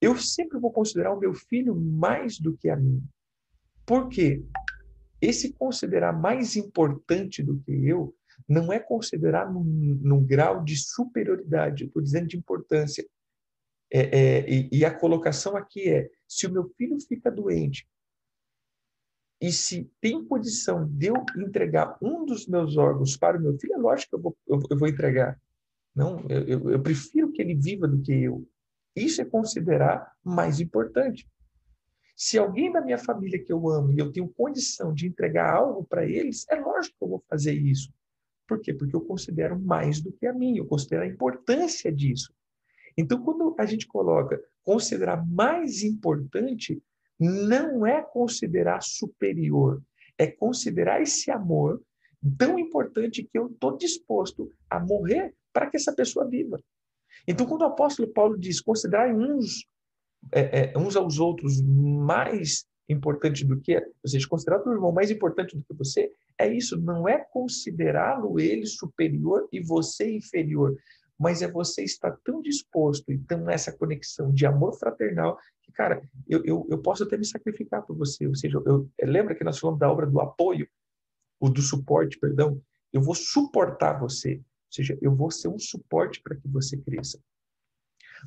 eu 0.00 0.16
sempre 0.16 0.60
vou 0.60 0.70
considerar 0.70 1.12
o 1.12 1.18
meu 1.18 1.34
filho 1.34 1.74
mais 1.74 2.38
do 2.38 2.56
que 2.56 2.70
a 2.70 2.76
mim. 2.76 3.02
Por 3.84 4.08
quê? 4.08 4.44
Esse 5.20 5.52
considerar 5.54 6.12
mais 6.12 6.54
importante 6.54 7.42
do 7.42 7.58
que 7.58 7.72
eu 7.72 8.14
não 8.48 8.72
é 8.72 8.78
considerar 8.78 9.52
num, 9.52 9.64
num 9.64 10.24
grau 10.24 10.62
de 10.62 10.76
superioridade, 10.76 11.86
estou 11.86 12.00
dizendo 12.00 12.28
de 12.28 12.36
importância. 12.36 13.04
É, 13.92 14.00
é, 14.00 14.48
e, 14.48 14.68
e, 14.70 14.84
a 14.84 14.94
colocação 14.94 15.56
aqui 15.56 15.88
é: 15.88 16.08
se 16.28 16.46
o 16.46 16.52
meu 16.52 16.72
filho 16.76 16.96
fica 17.00 17.28
doente 17.28 17.88
e 19.40 19.50
se 19.50 19.90
tem 20.00 20.24
condição 20.24 20.88
de 20.88 21.06
eu 21.06 21.14
entregar 21.38 21.98
um 22.00 22.24
dos 22.24 22.46
meus 22.46 22.76
órgãos 22.76 23.16
para 23.16 23.36
o 23.36 23.40
meu 23.40 23.58
filho, 23.58 23.74
é 23.74 23.78
lógico 23.78 24.10
que 24.10 24.16
eu 24.16 24.20
vou, 24.20 24.38
eu, 24.46 24.78
vou 24.78 24.86
entregar. 24.86 25.40
Não, 25.94 26.24
eu, 26.28 26.42
eu, 26.46 26.70
eu 26.70 26.82
prefiro 26.82 27.32
que 27.32 27.42
ele 27.42 27.54
viva 27.54 27.88
do 27.88 28.00
que 28.00 28.12
eu. 28.12 28.46
Isso 28.94 29.20
é 29.20 29.24
considerar 29.24 30.12
mais 30.24 30.60
importante. 30.60 31.28
Se 32.16 32.36
alguém 32.36 32.72
da 32.72 32.80
minha 32.80 32.98
família 32.98 33.42
que 33.42 33.52
eu 33.52 33.68
amo 33.68 33.92
e 33.92 33.98
eu 33.98 34.10
tenho 34.10 34.28
condição 34.28 34.92
de 34.92 35.06
entregar 35.06 35.54
algo 35.54 35.84
para 35.84 36.04
eles, 36.04 36.44
é 36.50 36.56
lógico 36.56 36.96
que 36.98 37.04
eu 37.04 37.08
vou 37.08 37.24
fazer 37.28 37.52
isso. 37.52 37.92
Por 38.46 38.60
quê? 38.60 38.74
Porque 38.74 38.96
eu 38.96 39.02
considero 39.02 39.58
mais 39.58 40.00
do 40.00 40.10
que 40.10 40.26
a 40.26 40.32
mim, 40.32 40.56
eu 40.56 40.66
considero 40.66 41.02
a 41.02 41.06
importância 41.06 41.92
disso. 41.92 42.32
Então, 42.96 43.22
quando 43.22 43.54
a 43.58 43.64
gente 43.64 43.86
coloca 43.86 44.42
considerar 44.64 45.24
mais 45.24 45.82
importante, 45.82 46.82
não 47.20 47.86
é 47.86 48.02
considerar 48.02 48.82
superior, 48.82 49.80
é 50.18 50.26
considerar 50.26 51.00
esse 51.00 51.30
amor 51.30 51.80
tão 52.36 52.58
importante 52.58 53.22
que 53.22 53.38
eu 53.38 53.46
estou 53.46 53.76
disposto 53.76 54.52
a 54.68 54.80
morrer 54.80 55.34
para 55.52 55.68
que 55.68 55.76
essa 55.76 55.94
pessoa 55.94 56.28
viva. 56.28 56.60
Então, 57.26 57.46
quando 57.46 57.62
o 57.62 57.66
apóstolo 57.66 58.08
Paulo 58.08 58.38
diz 58.38 58.60
considerar 58.60 59.14
uns, 59.14 59.66
é, 60.32 60.72
é, 60.72 60.78
uns 60.78 60.96
aos 60.96 61.18
outros 61.18 61.60
mais 61.62 62.66
importante 62.88 63.44
do 63.44 63.60
que, 63.60 63.76
ou 63.76 64.08
seja, 64.08 64.26
considerar 64.28 64.66
o 64.66 64.72
irmão 64.72 64.92
mais 64.92 65.10
importante 65.10 65.56
do 65.56 65.62
que 65.62 65.74
você, 65.74 66.10
é 66.38 66.52
isso, 66.52 66.76
não 66.80 67.08
é 67.08 67.18
considerá-lo 67.18 68.40
ele 68.40 68.66
superior 68.66 69.46
e 69.52 69.60
você 69.60 70.16
inferior, 70.16 70.76
mas 71.18 71.42
é 71.42 71.50
você 71.50 71.82
estar 71.82 72.16
tão 72.24 72.40
disposto 72.40 73.12
e 73.12 73.18
tão 73.18 73.40
nessa 73.40 73.72
conexão 73.72 74.32
de 74.32 74.46
amor 74.46 74.78
fraternal 74.78 75.36
que, 75.62 75.72
cara, 75.72 76.00
eu, 76.28 76.44
eu, 76.44 76.66
eu 76.70 76.78
posso 76.78 77.02
até 77.02 77.16
me 77.16 77.26
sacrificar 77.26 77.82
por 77.82 77.96
você. 77.96 78.26
Ou 78.26 78.36
seja, 78.36 78.62
eu, 78.64 78.88
lembra 79.02 79.34
que 79.34 79.42
nós 79.42 79.58
falamos 79.58 79.80
da 79.80 79.90
obra 79.90 80.06
do 80.06 80.20
apoio, 80.20 80.68
o 81.40 81.48
do 81.48 81.60
suporte, 81.60 82.18
perdão? 82.18 82.60
Eu 82.92 83.02
vou 83.02 83.14
suportar 83.14 83.98
você. 83.98 84.40
Ou 84.68 84.72
seja, 84.72 84.98
eu 85.00 85.14
vou 85.14 85.30
ser 85.30 85.48
um 85.48 85.58
suporte 85.58 86.20
para 86.20 86.36
que 86.36 86.46
você 86.46 86.76
cresça. 86.76 87.18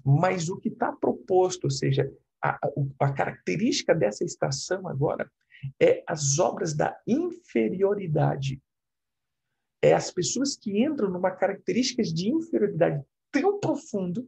Mas 0.03 0.50
o 0.50 0.57
que 0.57 0.69
está 0.69 0.91
proposto, 0.91 1.65
ou 1.65 1.69
seja, 1.69 2.12
a, 2.41 2.57
a 3.00 3.13
característica 3.13 3.93
dessa 3.93 4.24
estação 4.24 4.88
agora 4.88 5.31
é 5.79 6.03
as 6.07 6.39
obras 6.39 6.74
da 6.74 7.00
inferioridade. 7.05 8.62
É 9.81 9.93
as 9.93 10.12
pessoas 10.12 10.55
que 10.55 10.83
entram 10.83 11.10
numa 11.10 11.31
característica 11.31 12.01
de 12.01 12.29
inferioridade 12.29 13.03
tão 13.31 13.60
profundo 13.60 14.27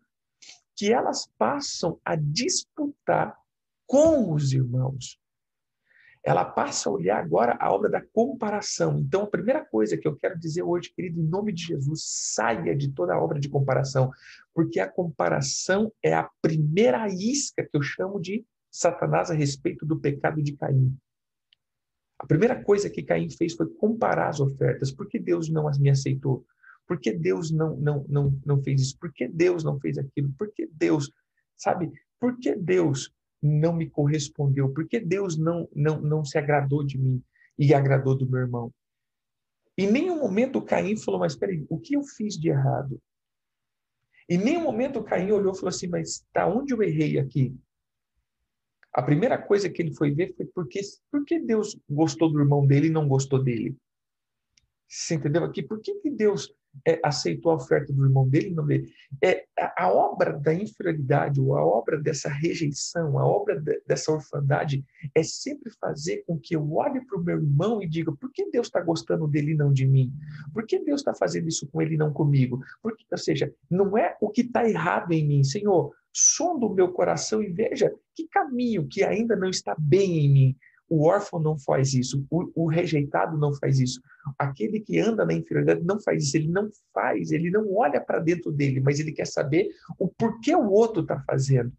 que 0.75 0.91
elas 0.91 1.27
passam 1.37 1.99
a 2.03 2.15
disputar 2.15 3.37
com 3.85 4.33
os 4.33 4.53
irmãos 4.53 5.19
ela 6.23 6.45
passa 6.45 6.89
a 6.89 6.93
olhar 6.93 7.17
agora 7.21 7.57
a 7.59 7.71
obra 7.71 7.89
da 7.89 8.01
comparação. 8.01 8.99
Então, 8.99 9.23
a 9.23 9.29
primeira 9.29 9.63
coisa 9.65 9.97
que 9.97 10.07
eu 10.07 10.15
quero 10.15 10.39
dizer 10.39 10.63
hoje, 10.63 10.93
querido, 10.93 11.19
em 11.19 11.23
nome 11.23 11.51
de 11.51 11.65
Jesus, 11.65 12.01
saia 12.05 12.73
de 12.75 12.89
toda 12.89 13.13
a 13.13 13.21
obra 13.21 13.39
de 13.39 13.49
comparação, 13.49 14.09
porque 14.53 14.79
a 14.79 14.89
comparação 14.89 15.91
é 16.01 16.13
a 16.13 16.29
primeira 16.41 17.05
isca 17.09 17.63
que 17.63 17.75
eu 17.75 17.81
chamo 17.81 18.21
de 18.21 18.45
Satanás 18.71 19.29
a 19.29 19.33
respeito 19.33 19.85
do 19.85 19.99
pecado 19.99 20.41
de 20.41 20.55
Caim. 20.55 20.97
A 22.17 22.25
primeira 22.25 22.63
coisa 22.63 22.89
que 22.89 23.03
Caim 23.03 23.29
fez 23.29 23.53
foi 23.53 23.67
comparar 23.73 24.29
as 24.29 24.39
ofertas. 24.39 24.91
Por 24.91 25.09
que 25.09 25.19
Deus 25.19 25.49
não 25.49 25.67
as 25.67 25.77
me 25.77 25.89
aceitou? 25.89 26.45
Por 26.87 26.97
que 26.99 27.11
Deus 27.11 27.51
não, 27.51 27.75
não, 27.75 28.05
não, 28.07 28.39
não 28.45 28.63
fez 28.63 28.81
isso? 28.81 28.97
Por 28.97 29.11
que 29.11 29.27
Deus 29.27 29.61
não 29.61 29.77
fez 29.77 29.97
aquilo? 29.97 30.31
Por 30.37 30.49
que 30.53 30.69
Deus, 30.71 31.11
sabe? 31.57 31.91
Por 32.17 32.37
que 32.39 32.55
Deus 32.55 33.11
não 33.43 33.73
me 33.73 33.89
correspondeu? 33.89 34.69
Por 34.73 34.87
que 34.87 34.99
Deus 34.99 35.37
não, 35.37 35.67
não, 35.75 35.99
não 36.01 36.23
se 36.23 36.37
agradou 36.37 36.83
de 36.83 36.97
mim 36.97 37.21
e 37.59 37.73
agradou 37.73 38.15
do 38.15 38.29
meu 38.29 38.39
irmão? 38.39 38.73
Em 39.77 39.91
nenhum 39.91 40.19
momento 40.19 40.61
Caim 40.61 40.95
falou, 40.95 41.19
mas 41.19 41.35
peraí, 41.35 41.65
o 41.69 41.79
que 41.79 41.95
eu 41.95 42.03
fiz 42.03 42.35
de 42.35 42.49
errado? 42.49 43.01
Em 44.29 44.37
nenhum 44.37 44.61
momento 44.61 45.03
Caim 45.03 45.31
olhou 45.31 45.53
e 45.53 45.55
falou 45.55 45.69
assim, 45.69 45.87
mas 45.87 46.25
tá 46.31 46.47
onde 46.47 46.73
eu 46.73 46.81
errei 46.81 47.19
aqui? 47.19 47.53
A 48.93 49.01
primeira 49.01 49.37
coisa 49.37 49.69
que 49.69 49.81
ele 49.81 49.93
foi 49.93 50.11
ver 50.11 50.33
foi 50.35 50.45
porque, 50.45 50.79
porque 51.11 51.39
Deus 51.39 51.77
gostou 51.89 52.31
do 52.31 52.39
irmão 52.39 52.65
dele 52.65 52.87
e 52.87 52.91
não 52.91 53.07
gostou 53.07 53.43
dele. 53.43 53.75
Você 54.87 55.15
entendeu 55.15 55.43
aqui? 55.43 55.63
Por 55.63 55.81
que, 55.81 55.95
que 55.95 56.11
Deus 56.11 56.53
é, 56.85 56.99
aceitou 57.03 57.51
a 57.51 57.55
oferta 57.55 57.93
do 57.93 58.05
irmão 58.05 58.27
dele 58.27 58.49
não 58.49 58.65
dele? 58.65 58.91
É, 59.21 59.45
a, 59.57 59.85
a, 59.85 59.93
obra 59.93 60.33
da 60.33 60.53
inferioridade, 60.53 61.39
ou 61.39 61.55
a 61.55 61.65
obra 61.65 61.97
dessa 61.97 62.29
rejeição, 62.29 63.17
a 63.17 63.25
obra 63.25 63.59
de, 63.59 63.81
dessa 63.87 64.11
orfandade, 64.11 64.83
é 65.15 65.23
sempre 65.23 65.71
fazer 65.79 66.23
com 66.25 66.37
que 66.37 66.55
eu 66.55 66.73
olhe 66.73 67.01
para 67.05 67.17
o 67.17 67.23
meu 67.23 67.37
irmão 67.37 67.81
e 67.81 67.87
diga: 67.87 68.11
por 68.11 68.31
que 68.31 68.49
Deus 68.49 68.67
está 68.67 68.81
gostando 68.81 69.27
dele 69.27 69.51
e 69.51 69.55
não 69.55 69.71
de 69.71 69.85
mim? 69.85 70.13
Por 70.53 70.65
que 70.65 70.79
Deus 70.79 71.01
está 71.01 71.13
fazendo 71.13 71.47
isso 71.47 71.67
com 71.67 71.81
ele 71.81 71.95
e 71.95 71.97
não 71.97 72.11
comigo? 72.11 72.61
Porque, 72.81 73.05
ou 73.11 73.17
seja, 73.17 73.53
não 73.69 73.97
é 73.97 74.17
o 74.19 74.29
que 74.29 74.41
está 74.41 74.67
errado 74.67 75.11
em 75.11 75.25
mim, 75.25 75.43
Senhor. 75.43 75.93
Sonda 76.15 76.67
o 76.67 76.73
meu 76.73 76.91
coração 76.91 77.41
e 77.41 77.49
veja 77.49 77.91
que 78.15 78.27
caminho 78.27 78.87
que 78.87 79.03
ainda 79.03 79.35
não 79.35 79.49
está 79.49 79.75
bem 79.79 80.25
em 80.25 80.31
mim 80.31 80.55
o 80.93 81.07
órfão 81.07 81.39
não 81.39 81.57
faz 81.57 81.93
isso, 81.93 82.23
o, 82.29 82.51
o, 82.53 82.67
rejeitado 82.67 83.35
não 83.37 83.51
faz 83.55 83.79
isso, 83.79 83.99
aquele 84.37 84.79
que 84.79 84.99
anda 84.99 85.25
na 85.25 85.33
inferioridade 85.33 85.83
não 85.83 85.99
faz 85.99 86.23
isso, 86.23 86.37
ele 86.37 86.49
não 86.49 86.69
faz, 86.93 87.31
ele 87.31 87.49
não 87.49 87.73
olha 87.73 87.99
para 87.99 88.19
dentro 88.19 88.51
dele, 88.51 88.79
mas 88.79 88.99
ele 88.99 89.11
quer 89.11 89.25
saber 89.25 89.69
o 89.97 90.07
porquê 90.07 90.55
o 90.55 90.69
outro 90.69 91.01
está 91.01 91.19
fazendo. 91.21 91.71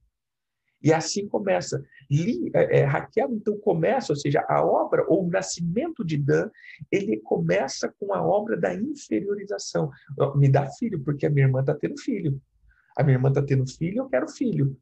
E 0.82 0.92
assim 0.92 1.26
começa. 1.26 1.82
Li, 2.10 2.50
é, 2.52 2.80
é, 2.80 2.84
Raquel 2.84 3.30
então 3.32 3.56
começa, 3.58 4.12
ou 4.12 4.16
seja, 4.16 4.44
a 4.46 4.62
obra 4.62 5.06
ou 5.08 5.24
o 5.24 5.30
nascimento 5.30 6.04
de 6.04 6.18
Dan, 6.18 6.50
ele 6.92 7.16
começa 7.20 7.90
com 7.98 8.12
a 8.12 8.22
obra 8.22 8.54
da 8.54 8.74
inferiorização. 8.74 9.90
Me 10.36 10.46
dá 10.46 10.68
filho, 10.72 11.00
porque 11.00 11.24
a 11.24 11.30
minha 11.30 11.46
irmã 11.46 11.60
está 11.60 11.74
tendo 11.74 11.98
filho. 11.98 12.38
A 12.98 13.02
minha 13.02 13.16
irmã 13.16 13.30
está 13.30 13.42
tendo 13.42 13.66
filho, 13.66 14.02
eu 14.02 14.08
quero 14.10 14.28
filho. 14.28 14.76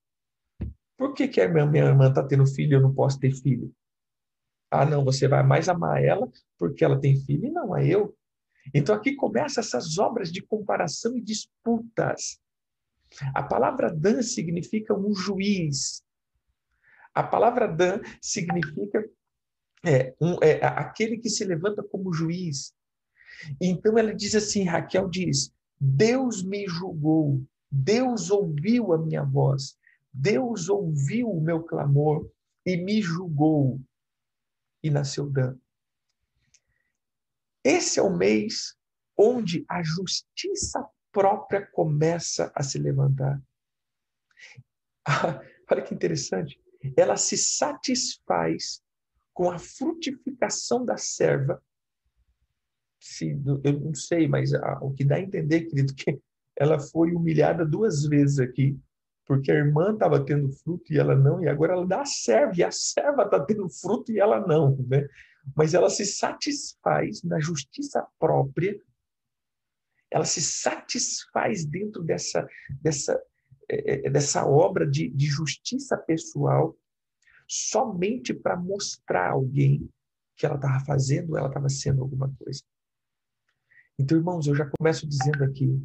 Por 0.99 1.15
que, 1.15 1.29
que 1.29 1.41
a 1.41 1.49
minha, 1.49 1.67
minha 1.67 1.85
irmã 1.85 2.09
está 2.09 2.25
tendo 2.25 2.47
filho 2.47 2.73
e 2.73 2.75
eu 2.75 2.83
não 2.83 2.93
posso 2.93 3.21
ter 3.21 3.33
filho? 3.33 3.73
Ah, 4.73 4.87
não, 4.87 5.05
você 5.05 5.29
vai 5.29 5.43
mais 5.43 5.69
amar 5.69 6.03
ela 6.03 6.31
porque 6.59 6.85
ela 6.85 7.01
tem 7.01 7.21
filho 7.21 7.47
e 7.47 7.51
não 7.51 7.77
é 7.77 7.87
eu. 7.87 8.17
Então 8.73 8.95
aqui 8.95 9.15
começam 9.15 9.61
essas 9.61 9.99
obras 9.99 10.33
de 10.33 10.41
comparação 10.41 11.17
e 11.17 11.21
disputas. 11.21 12.41
A 13.35 13.43
palavra 13.43 13.93
Dan 13.93 14.23
significa 14.23 14.95
um 14.95 15.15
juiz. 15.15 16.03
A 17.15 17.23
palavra 17.23 17.67
Dan 17.69 18.01
significa 18.21 19.05
é, 19.85 20.15
um, 20.21 20.37
é 20.43 20.65
aquele 20.65 21.19
que 21.19 21.29
se 21.29 21.45
levanta 21.45 21.83
como 21.83 22.13
juiz. 22.13 22.73
Então 23.61 23.99
ela 23.99 24.15
diz 24.15 24.35
assim, 24.35 24.65
Raquel 24.65 25.09
diz: 25.09 25.53
Deus 25.79 26.43
me 26.43 26.67
julgou, 26.67 27.43
Deus 27.71 28.31
ouviu 28.31 28.93
a 28.93 28.99
minha 28.99 29.25
voz, 29.25 29.77
Deus 30.13 30.69
ouviu 30.69 31.31
o 31.31 31.41
meu 31.41 31.63
clamor 31.63 32.31
e 32.65 32.77
me 32.77 33.03
julgou. 33.03 33.81
E 34.83 34.91
nasceu 34.91 35.29
Dan. 35.29 35.57
Esse 37.65 38.01
é 38.01 38.03
o 38.03 38.15
mês 38.15 38.77
onde 39.17 39.65
a 39.69 39.83
justiça 39.83 40.85
própria 41.13 41.67
começa 41.67 42.51
a 42.55 42.63
se 42.63 42.79
levantar. 42.79 43.41
olha 45.71 45.83
que 45.83 45.95
interessante. 45.95 46.61
Ela 46.97 47.17
se 47.17 47.37
satisfaz 47.37 48.83
com 49.33 49.51
a 49.51 49.59
frutificação 49.59 50.85
da 50.85 50.97
serva. 50.97 51.63
Se, 53.01 53.31
eu 53.65 53.81
não 53.81 53.95
sei, 53.95 54.27
mas 54.29 54.53
o 54.81 54.93
que 54.93 55.05
dá 55.05 55.17
a 55.17 55.21
entender, 55.21 55.63
querido, 55.63 55.95
que 55.95 56.21
ela 56.57 56.79
foi 56.79 57.13
humilhada 57.13 57.65
duas 57.65 58.05
vezes 58.05 58.39
aqui, 58.39 58.79
porque 59.27 59.51
a 59.53 59.55
irmã 59.55 59.93
estava 59.93 60.25
tendo 60.25 60.51
fruto 60.53 60.93
e 60.93 60.99
ela 60.99 61.15
não, 61.15 61.43
e 61.43 61.49
agora 61.49 61.75
ela 61.75 61.87
dá 61.87 62.03
a 62.03 62.07
serva, 62.07 62.53
e 62.57 62.63
a 62.63 62.71
serva 62.71 63.23
está 63.25 63.41
tendo 63.41 63.69
fruto 63.69 64.11
e 64.13 64.19
ela 64.19 64.41
não, 64.47 64.77
né? 64.89 65.07
Mas 65.57 65.75
ela 65.75 65.91
se 65.91 66.05
satisfaz 66.05 67.23
na 67.23 67.41
justiça 67.41 68.07
própria, 68.19 68.81
ela 70.11 70.25
se 70.25 70.41
satisfaz 70.41 71.65
dentro 71.65 72.03
dessa, 72.03 72.47
dessa, 72.81 73.21
é, 73.69 74.07
é, 74.07 74.11
dessa 74.11 74.47
obra 74.47 74.87
de, 74.87 75.09
de 75.09 75.27
justiça 75.27 75.97
pessoal 75.97 76.77
somente 77.49 78.33
para 78.33 78.57
mostrar 78.57 79.29
a 79.29 79.33
alguém 79.33 79.89
que 80.37 80.47
ela 80.47 80.57
estava 80.57 80.85
fazendo, 80.85 81.37
ela 81.37 81.49
estava 81.49 81.69
sendo 81.69 82.03
alguma 82.03 82.33
coisa. 82.39 82.63
Então, 83.99 84.17
irmãos, 84.17 84.47
eu 84.47 84.55
já 84.55 84.71
começo 84.79 85.07
dizendo 85.07 85.45
aqui, 85.45 85.81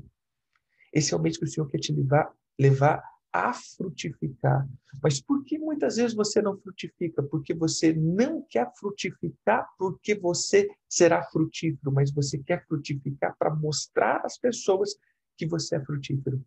esse 0.93 1.13
é 1.13 1.17
o 1.17 1.19
mês 1.19 1.37
que 1.37 1.43
o 1.43 1.47
Senhor 1.47 1.67
quer 1.67 1.79
te 1.79 1.93
levar, 1.93 2.33
levar 2.59 3.03
a 3.37 3.53
frutificar. 3.53 4.67
Mas 5.01 5.21
por 5.21 5.45
que 5.45 5.59
muitas 5.59 5.97
vezes 5.97 6.15
você 6.15 6.41
não 6.41 6.57
frutifica? 6.57 7.21
Porque 7.21 7.53
você 7.53 7.93
não 7.93 8.41
quer 8.41 8.71
frutificar 8.75 9.69
porque 9.77 10.15
você 10.15 10.67
será 10.89 11.21
frutífero, 11.21 11.91
mas 11.91 12.11
você 12.11 12.39
quer 12.39 12.65
frutificar 12.65 13.35
para 13.37 13.53
mostrar 13.53 14.25
às 14.25 14.39
pessoas 14.39 14.97
que 15.37 15.45
você 15.45 15.75
é 15.75 15.85
frutífero. 15.85 16.43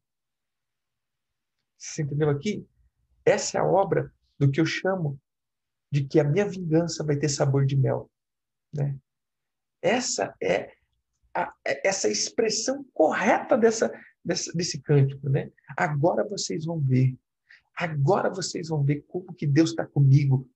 Você 1.78 2.02
entendeu 2.02 2.28
aqui? 2.28 2.66
Essa 3.24 3.58
é 3.58 3.60
a 3.60 3.64
obra 3.64 4.12
do 4.36 4.50
que 4.50 4.60
eu 4.60 4.66
chamo 4.66 5.16
de 5.92 6.04
que 6.04 6.18
a 6.18 6.24
minha 6.24 6.48
vingança 6.48 7.04
vai 7.04 7.16
ter 7.16 7.28
sabor 7.28 7.64
de 7.64 7.76
mel. 7.76 8.10
Né? 8.72 8.98
Essa 9.80 10.34
é 10.42 10.72
a, 11.32 11.54
é 11.64 11.88
essa 11.88 12.08
expressão 12.08 12.84
correta 12.92 13.56
dessa, 13.56 13.92
dessa, 14.24 14.52
desse 14.52 14.80
cântico. 14.80 15.28
Né? 15.28 15.50
Agora 15.76 16.26
vocês 16.26 16.64
vão 16.64 16.78
ver. 16.80 17.16
Agora 17.76 18.28
vocês 18.30 18.68
vão 18.68 18.82
ver 18.82 19.04
como 19.08 19.32
que 19.34 19.46
Deus 19.46 19.70
está 19.70 19.86
comigo. 19.86 20.48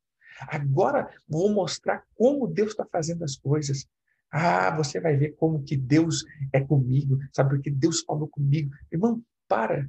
Agora 0.49 1.09
vou 1.29 1.53
mostrar 1.53 2.05
como 2.15 2.47
Deus 2.47 2.71
está 2.71 2.85
fazendo 2.85 3.25
as 3.25 3.37
coisas. 3.37 3.87
Ah, 4.31 4.75
você 4.77 5.01
vai 5.01 5.17
ver 5.17 5.37
como 5.37 5.63
que 5.63 5.77
Deus 5.77 6.25
é 6.53 6.61
comigo, 6.61 7.19
sabe? 7.33 7.51
Porque 7.51 7.71
Deus 7.71 8.01
falou 8.01 8.27
comigo. 8.27 8.71
Irmão, 8.91 9.23
para 9.47 9.89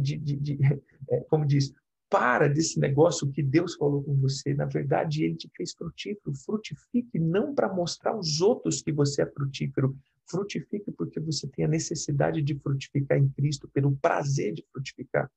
de, 0.00 0.16
de, 0.16 0.36
de, 0.36 0.56
de 0.56 0.82
é, 1.10 1.20
como 1.28 1.46
diz, 1.46 1.72
para 2.08 2.48
desse 2.48 2.80
negócio 2.80 3.30
que 3.30 3.42
Deus 3.42 3.76
falou 3.76 4.02
com 4.02 4.16
você. 4.16 4.52
Na 4.52 4.64
verdade, 4.64 5.24
Ele 5.24 5.36
te 5.36 5.48
fez 5.56 5.72
frutífero. 5.72 6.34
Frutifique 6.44 7.18
não 7.18 7.54
para 7.54 7.72
mostrar 7.72 8.12
aos 8.12 8.40
outros 8.40 8.82
que 8.82 8.92
você 8.92 9.22
é 9.22 9.26
frutífero. 9.26 9.96
Frutifique 10.30 10.92
porque 10.92 11.18
você 11.20 11.48
tem 11.48 11.64
a 11.64 11.68
necessidade 11.68 12.42
de 12.42 12.58
frutificar 12.58 13.18
em 13.18 13.28
Cristo, 13.30 13.68
pelo 13.68 13.96
prazer 13.96 14.54
de 14.54 14.64
frutificar. 14.72 15.30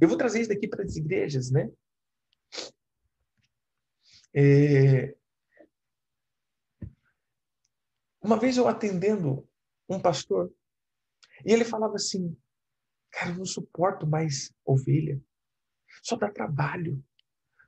Eu 0.00 0.08
vou 0.08 0.16
trazer 0.16 0.40
isso 0.40 0.50
daqui 0.50 0.68
para 0.68 0.84
as 0.84 0.96
igrejas, 0.96 1.50
né? 1.50 1.70
É... 4.34 5.16
Uma 8.22 8.38
vez 8.38 8.56
eu 8.56 8.68
atendendo 8.68 9.48
um 9.88 9.98
pastor, 9.98 10.52
e 11.44 11.52
ele 11.52 11.64
falava 11.64 11.94
assim: 11.94 12.36
Cara, 13.10 13.30
eu 13.30 13.38
não 13.38 13.44
suporto 13.44 14.06
mais 14.06 14.52
ovelha. 14.64 15.20
Só 16.02 16.16
dá 16.16 16.30
trabalho. 16.30 17.02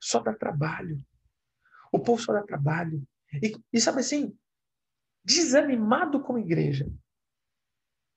Só 0.00 0.20
dá 0.20 0.34
trabalho. 0.34 1.04
O 1.92 1.98
povo 1.98 2.22
só 2.22 2.32
dá 2.32 2.42
trabalho. 2.42 3.06
E, 3.42 3.52
e 3.72 3.80
sabe 3.80 4.00
assim, 4.00 4.36
desanimado 5.24 6.20
com 6.20 6.36
a 6.36 6.40
igreja. 6.40 6.90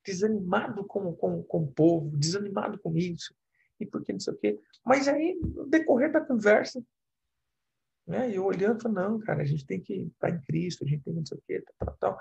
Desanimado 0.05 0.85
com, 0.85 1.13
com, 1.15 1.43
com 1.43 1.63
o 1.63 1.71
povo, 1.71 2.15
desanimado 2.17 2.79
com 2.79 2.95
isso. 2.95 3.35
E 3.79 3.85
por 3.85 4.03
que 4.03 4.13
não 4.13 4.19
sei 4.19 4.33
o 4.33 4.37
quê. 4.37 4.59
Mas 4.85 5.07
aí, 5.07 5.39
no 5.41 5.65
decorrer 5.65 6.11
da 6.11 6.21
conversa, 6.21 6.83
né, 8.07 8.31
eu 8.31 8.45
olhando, 8.45 8.81
falei, 8.81 9.03
não, 9.03 9.19
cara, 9.19 9.41
a 9.41 9.45
gente 9.45 9.65
tem 9.65 9.81
que 9.81 9.93
estar 9.93 10.29
em 10.29 10.39
Cristo, 10.41 10.83
a 10.83 10.87
gente 10.87 11.03
tem 11.03 11.13
que 11.13 11.19
não 11.19 11.25
sei 11.25 11.37
o 11.37 11.43
quê, 11.45 11.61
tal, 11.61 11.87
tal, 11.87 11.97
tal. 11.97 12.19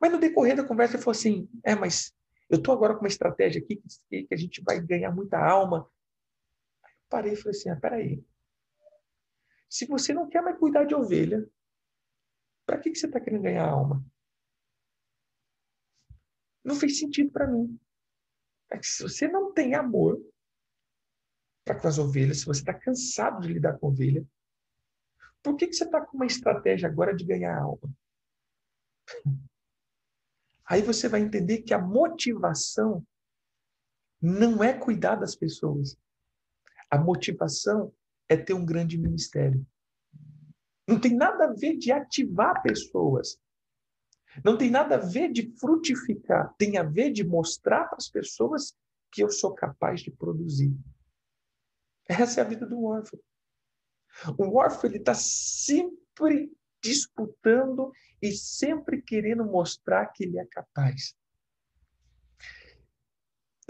Mas 0.00 0.10
no 0.10 0.18
decorrer 0.18 0.56
da 0.56 0.64
conversa, 0.64 0.96
ele 0.96 1.02
falou 1.02 1.16
assim, 1.16 1.48
é, 1.62 1.74
mas 1.74 2.14
eu 2.50 2.58
estou 2.58 2.74
agora 2.74 2.94
com 2.94 3.00
uma 3.00 3.08
estratégia 3.08 3.62
aqui 3.62 3.76
que, 4.08 4.24
que, 4.24 4.34
a 4.34 4.36
gente 4.36 4.60
vai 4.62 4.80
ganhar 4.80 5.12
muita 5.12 5.38
alma. 5.38 5.88
Aí 6.82 6.92
eu 6.92 7.04
parei 7.08 7.32
e 7.34 7.36
falei 7.36 7.56
assim: 7.56 7.70
ah, 7.70 7.76
peraí. 7.76 8.24
Se 9.68 9.86
você 9.86 10.12
não 10.12 10.28
quer 10.28 10.42
mais 10.42 10.58
cuidar 10.58 10.84
de 10.84 10.92
ovelha, 10.92 11.48
para 12.70 12.78
que, 12.78 12.92
que 12.92 12.98
você 13.00 13.06
está 13.06 13.18
querendo 13.18 13.42
ganhar 13.42 13.68
alma? 13.68 14.00
Não 16.62 16.76
fez 16.76 17.00
sentido 17.00 17.32
para 17.32 17.48
mim. 17.48 17.76
É 18.70 18.78
que 18.78 18.86
se 18.86 19.02
você 19.02 19.26
não 19.26 19.52
tem 19.52 19.74
amor 19.74 20.24
para 21.64 21.80
com 21.80 21.88
as 21.88 21.98
ovelhas, 21.98 22.38
se 22.38 22.46
você 22.46 22.60
está 22.60 22.72
cansado 22.72 23.40
de 23.40 23.52
lidar 23.52 23.76
com 23.76 23.88
ovelha, 23.88 24.24
por 25.42 25.56
que, 25.56 25.66
que 25.66 25.72
você 25.72 25.82
está 25.82 26.00
com 26.00 26.16
uma 26.16 26.26
estratégia 26.26 26.88
agora 26.88 27.12
de 27.12 27.24
ganhar 27.24 27.60
alma? 27.60 27.92
Aí 30.64 30.80
você 30.80 31.08
vai 31.08 31.22
entender 31.22 31.62
que 31.62 31.74
a 31.74 31.78
motivação 31.80 33.04
não 34.22 34.62
é 34.62 34.78
cuidar 34.78 35.16
das 35.16 35.34
pessoas. 35.34 35.98
A 36.88 36.96
motivação 36.96 37.92
é 38.28 38.36
ter 38.36 38.54
um 38.54 38.64
grande 38.64 38.96
ministério. 38.96 39.66
Não 40.90 41.00
tem 41.00 41.14
nada 41.14 41.44
a 41.44 41.52
ver 41.52 41.76
de 41.76 41.92
ativar 41.92 42.60
pessoas. 42.62 43.38
Não 44.44 44.58
tem 44.58 44.68
nada 44.68 44.96
a 44.96 44.98
ver 44.98 45.30
de 45.30 45.54
frutificar. 45.56 46.52
Tem 46.58 46.78
a 46.78 46.82
ver 46.82 47.12
de 47.12 47.22
mostrar 47.22 47.84
para 47.84 47.96
as 47.96 48.08
pessoas 48.08 48.76
que 49.12 49.22
eu 49.22 49.30
sou 49.30 49.54
capaz 49.54 50.00
de 50.00 50.10
produzir. 50.10 50.76
Essa 52.08 52.40
é 52.40 52.44
a 52.44 52.46
vida 52.46 52.66
do 52.66 52.82
órfão. 52.82 53.20
O 54.36 54.58
órfão 54.58 54.90
está 54.90 55.14
sempre 55.14 56.52
disputando 56.82 57.92
e 58.20 58.32
sempre 58.32 59.00
querendo 59.00 59.44
mostrar 59.44 60.06
que 60.06 60.24
ele 60.24 60.40
é 60.40 60.46
capaz. 60.46 61.14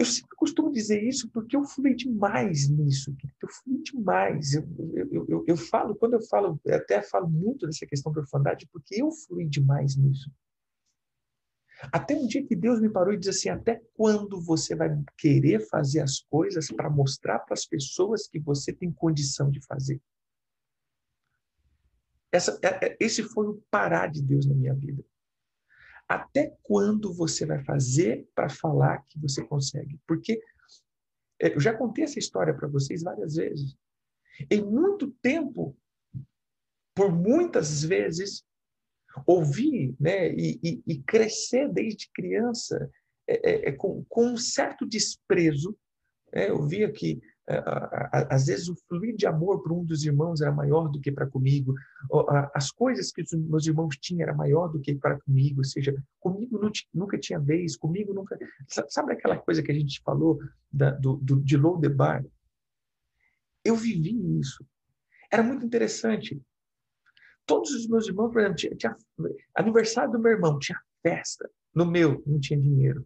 Eu 0.01 0.05
sempre 0.05 0.35
costumo 0.35 0.71
dizer 0.71 1.03
isso 1.03 1.29
porque 1.29 1.55
eu 1.55 1.63
fui 1.63 1.93
demais 1.93 2.67
nisso, 2.67 3.15
eu 3.39 3.47
fui 3.47 3.77
demais. 3.83 4.55
Eu, 4.55 4.67
eu, 5.11 5.25
eu, 5.29 5.45
eu, 5.47 5.55
falo, 5.55 5.95
quando 5.95 6.13
eu 6.13 6.21
falo, 6.23 6.59
eu 6.65 6.75
até 6.75 7.03
falo 7.03 7.29
muito 7.29 7.67
dessa 7.67 7.85
questão 7.85 8.11
da 8.11 8.21
orfandade, 8.21 8.67
porque 8.73 8.99
eu 8.99 9.11
fui 9.11 9.45
demais 9.45 9.95
nisso. 9.95 10.31
Até 11.93 12.15
um 12.15 12.25
dia 12.25 12.43
que 12.43 12.55
Deus 12.55 12.81
me 12.81 12.89
parou 12.89 13.13
e 13.13 13.17
disse 13.17 13.29
assim: 13.29 13.49
até 13.49 13.79
quando 13.93 14.41
você 14.41 14.75
vai 14.75 14.89
querer 15.15 15.59
fazer 15.69 15.99
as 15.99 16.19
coisas 16.19 16.71
para 16.71 16.89
mostrar 16.89 17.37
para 17.37 17.53
as 17.53 17.67
pessoas 17.67 18.27
que 18.27 18.39
você 18.39 18.73
tem 18.73 18.91
condição 18.91 19.51
de 19.51 19.63
fazer? 19.67 20.01
Essa, 22.31 22.59
é, 22.63 22.87
é, 22.87 22.97
esse 22.99 23.21
foi 23.21 23.45
o 23.49 23.63
parar 23.69 24.07
de 24.07 24.23
Deus 24.23 24.47
na 24.47 24.55
minha 24.55 24.73
vida. 24.73 25.05
Até 26.11 26.53
quando 26.61 27.13
você 27.13 27.45
vai 27.45 27.63
fazer 27.63 28.27
para 28.35 28.49
falar 28.49 28.97
que 29.07 29.17
você 29.17 29.41
consegue? 29.41 29.97
Porque 30.05 30.41
é, 31.41 31.55
eu 31.55 31.59
já 31.61 31.73
contei 31.73 32.03
essa 32.03 32.19
história 32.19 32.53
para 32.53 32.67
vocês 32.67 33.01
várias 33.01 33.35
vezes. 33.35 33.77
Em 34.49 34.61
muito 34.61 35.09
tempo, 35.21 35.73
por 36.93 37.13
muitas 37.13 37.81
vezes, 37.81 38.43
ouvir 39.25 39.95
né, 39.97 40.33
e, 40.33 40.59
e, 40.61 40.83
e 40.85 41.01
crescer 41.01 41.71
desde 41.71 42.11
criança 42.13 42.91
é, 43.25 43.69
é, 43.69 43.71
com, 43.71 44.03
com, 44.09 44.33
um 44.33 44.37
certo 44.37 44.85
desprezo. 44.85 45.77
É, 46.33 46.49
eu 46.49 46.67
via 46.67 46.91
que 46.91 47.21
às 48.29 48.45
vezes 48.45 48.69
o 48.69 48.75
fluir 48.87 49.15
de 49.15 49.25
amor 49.25 49.61
para 49.61 49.73
um 49.73 49.83
dos 49.83 50.05
irmãos 50.05 50.41
era 50.41 50.51
maior 50.51 50.87
do 50.87 50.99
que 50.99 51.11
para 51.11 51.27
comigo, 51.27 51.73
as 52.53 52.71
coisas 52.71 53.11
que 53.11 53.21
os 53.21 53.31
meus 53.33 53.65
irmãos 53.65 53.97
tinham 53.99 54.23
era 54.23 54.33
maior 54.33 54.67
do 54.67 54.79
que 54.79 54.95
para 54.95 55.19
comigo, 55.19 55.59
ou 55.59 55.63
seja, 55.63 55.95
comigo 56.19 56.59
nunca 56.93 57.17
tinha 57.17 57.39
vez, 57.39 57.75
comigo 57.75 58.13
nunca. 58.13 58.37
Sabe 58.67 59.13
aquela 59.13 59.37
coisa 59.37 59.61
que 59.61 59.71
a 59.71 59.75
gente 59.75 60.01
falou 60.03 60.39
da, 60.71 60.91
do, 60.91 61.15
do, 61.17 61.41
de 61.41 61.57
Lodebar? 61.57 62.25
Eu 63.63 63.75
vivi 63.75 64.39
isso. 64.39 64.65
Era 65.31 65.43
muito 65.43 65.65
interessante. 65.65 66.41
Todos 67.45 67.71
os 67.71 67.87
meus 67.87 68.07
irmãos, 68.07 68.31
por 68.31 68.39
exemplo, 68.39 68.57
tinha, 68.57 68.75
tinha 68.75 68.95
aniversário 69.55 70.11
do 70.11 70.19
meu 70.19 70.31
irmão, 70.31 70.59
tinha 70.59 70.79
festa. 71.01 71.49
No 71.73 71.85
meu, 71.85 72.21
não 72.25 72.39
tinha 72.39 72.59
dinheiro. 72.59 73.05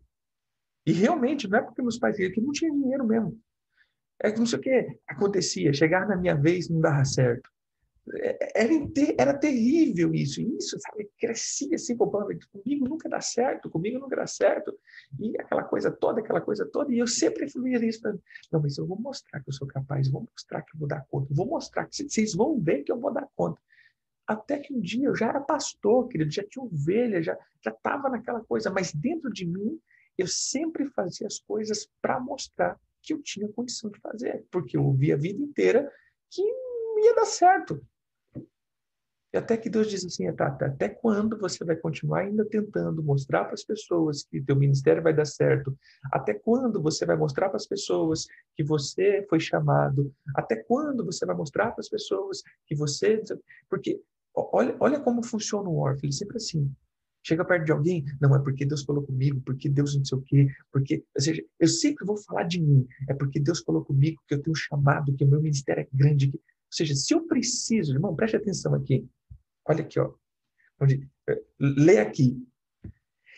E 0.86 0.92
realmente, 0.92 1.48
não 1.48 1.58
é 1.58 1.62
porque 1.62 1.82
meus 1.82 1.98
pais 1.98 2.16
queriam, 2.16 2.34
que 2.34 2.42
não 2.42 2.52
tinha 2.52 2.72
dinheiro 2.72 3.06
mesmo. 3.06 3.40
É 4.22 4.32
que 4.32 4.40
não 4.40 4.46
sei 4.46 4.60
o 4.60 4.62
que 4.62 5.00
acontecia. 5.08 5.74
Chegar 5.74 6.08
na 6.08 6.16
minha 6.16 6.36
vez, 6.36 6.70
não 6.70 6.80
dava 6.80 7.04
certo. 7.04 7.50
É, 8.14 8.64
era, 8.64 8.74
era 9.18 9.34
terrível 9.38 10.14
isso. 10.14 10.42
Isso, 10.42 10.78
sabe, 10.80 11.10
crescia 11.20 11.76
assim, 11.76 11.98
comigo 11.98 12.88
nunca 12.88 13.10
dá 13.10 13.20
certo, 13.20 13.70
comigo 13.70 14.00
nunca 14.00 14.16
dá 14.16 14.28
certo. 14.28 14.78
E 15.20 15.40
aquela 15.40 15.64
coisa 15.64 15.92
toda, 15.92 16.22
aquela 16.22 16.42
coisa 16.42 16.66
toda. 16.66 16.94
E 16.94 17.00
eu 17.00 17.08
sempre 17.08 17.50
fluía 17.50 17.84
isso. 17.84 18.02
Não, 18.52 18.62
mas 18.62 18.78
eu 18.78 18.86
vou 18.86 19.00
mostrar 19.00 19.42
que 19.42 19.50
eu 19.50 19.54
sou 19.54 19.68
capaz, 19.68 20.10
vou 20.10 20.28
mostrar 20.32 20.62
que 20.62 20.76
eu 20.76 20.80
vou 20.80 20.88
dar 20.88 21.06
conta, 21.10 21.34
vou 21.34 21.48
mostrar 21.48 21.86
que 21.86 22.04
vocês 22.04 22.34
vão 22.34 22.60
ver 22.60 22.84
que 22.84 22.92
eu 22.92 23.00
vou 23.00 23.12
dar 23.12 23.28
conta. 23.36 23.60
Até 24.28 24.58
que 24.58 24.74
um 24.74 24.80
dia 24.80 25.08
eu 25.08 25.16
já 25.16 25.28
era 25.30 25.40
pastor, 25.40 26.08
querido, 26.08 26.32
já 26.32 26.44
tinha 26.44 26.64
ovelha, 26.64 27.22
já 27.22 27.38
estava 27.66 28.10
naquela 28.10 28.44
coisa, 28.44 28.72
mas 28.72 28.92
dentro 28.92 29.32
de 29.32 29.46
mim 29.46 29.80
eu 30.18 30.28
sempre 30.28 30.86
fazia 30.88 31.28
as 31.28 31.40
coisas 31.40 31.88
para 32.02 32.20
mostrar 32.20 32.80
que 33.06 33.14
eu 33.14 33.22
tinha 33.22 33.48
condição 33.48 33.90
de 33.90 34.00
fazer, 34.00 34.46
porque 34.52 34.76
eu 34.76 34.84
ouvi 34.84 35.14
a 35.14 35.18
vida 35.18 35.42
inteira 35.42 35.92
que 36.32 36.42
ia 36.42 37.16
dar 37.16 37.26
certo. 37.26 37.82
E 39.34 39.38
até 39.38 39.58
que 39.58 39.70
Deus 39.70 39.90
diz 39.90 40.06
assim, 40.06 40.32
Tata, 40.34 40.68
até 40.68 40.88
quando 40.88 41.38
você 41.38 41.66
vai 41.66 41.76
continuar 41.76 42.22
ainda 42.22 42.46
tentando 42.46 43.04
mostrar 43.04 43.44
para 43.44 43.54
as 43.54 43.66
pessoas 43.66 44.24
que 44.24 44.42
teu 44.42 44.56
ministério 44.56 45.04
vai 45.04 45.14
dar 45.14 45.26
certo? 45.26 45.78
Até 46.10 46.34
quando 46.34 46.82
você 46.82 47.06
vai 47.06 47.18
mostrar 47.18 47.50
para 47.50 47.58
as 47.58 47.68
pessoas 47.68 48.28
que 48.56 48.64
você 48.64 49.26
foi 49.30 49.42
chamado? 49.42 50.14
Até 50.34 50.56
quando 50.56 51.04
você 51.04 51.26
vai 51.26 51.36
mostrar 51.36 51.72
para 51.72 51.82
as 51.82 51.90
pessoas 51.90 52.42
que 52.66 52.74
você... 52.74 53.22
Porque 53.70 54.02
olha, 54.34 54.78
olha 54.80 55.02
como 55.02 55.22
funciona 55.22 55.68
o 55.68 55.80
órfão, 55.80 56.10
sempre 56.14 56.38
assim, 56.38 56.74
chega 57.26 57.44
perto 57.44 57.66
de 57.66 57.72
alguém, 57.72 58.06
não 58.22 58.36
é 58.36 58.40
porque 58.40 58.66
Deus 58.66 58.84
falou 58.84 59.04
comigo, 59.04 59.42
porque 59.44 59.68
Deus 59.68 59.96
não 59.96 60.06
sei 60.06 60.18
o 60.18 60.22
quê, 60.22 60.48
porque, 60.72 61.04
ou 61.16 61.22
seja, 61.22 61.44
eu 61.60 61.68
sempre 61.68 62.06
vou 62.06 62.18
falar 62.18 62.44
de 62.44 62.62
mim, 62.62 62.88
é 63.10 63.14
porque 63.16 63.40
Deus 63.40 63.62
falou 63.62 63.84
comigo 63.84 64.22
que 64.28 64.36
eu 64.36 64.44
tenho 64.44 64.56
chamado, 64.56 65.16
que 65.16 65.24
o 65.24 65.28
meu 65.28 65.42
ministério 65.42 65.82
é 65.82 65.88
grande, 65.92 66.30
que, 66.30 66.38
ou 66.38 66.44
seja, 66.70 66.94
se 66.94 67.14
eu 67.14 67.26
preciso, 67.26 67.94
irmão, 67.94 68.16
preste 68.16 68.38
atenção 68.38 68.76
aqui, 68.76 69.08
olha 69.68 69.82
aqui, 69.82 70.00
ó, 70.00 70.14
onde, 70.80 71.10
eh, 71.28 71.42
lê 71.60 71.98
aqui, 71.98 72.48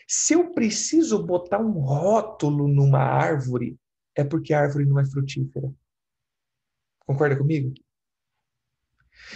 se 0.06 0.34
eu 0.34 0.52
preciso 0.52 1.24
botar 1.24 1.58
um 1.58 1.72
rótulo 1.72 2.68
numa 2.68 3.00
árvore, 3.00 3.78
é 4.14 4.22
porque 4.22 4.52
a 4.52 4.60
árvore 4.60 4.84
não 4.84 4.98
é 4.98 5.04
frutífera. 5.06 5.72
Concorda 7.00 7.36
comigo? 7.36 7.72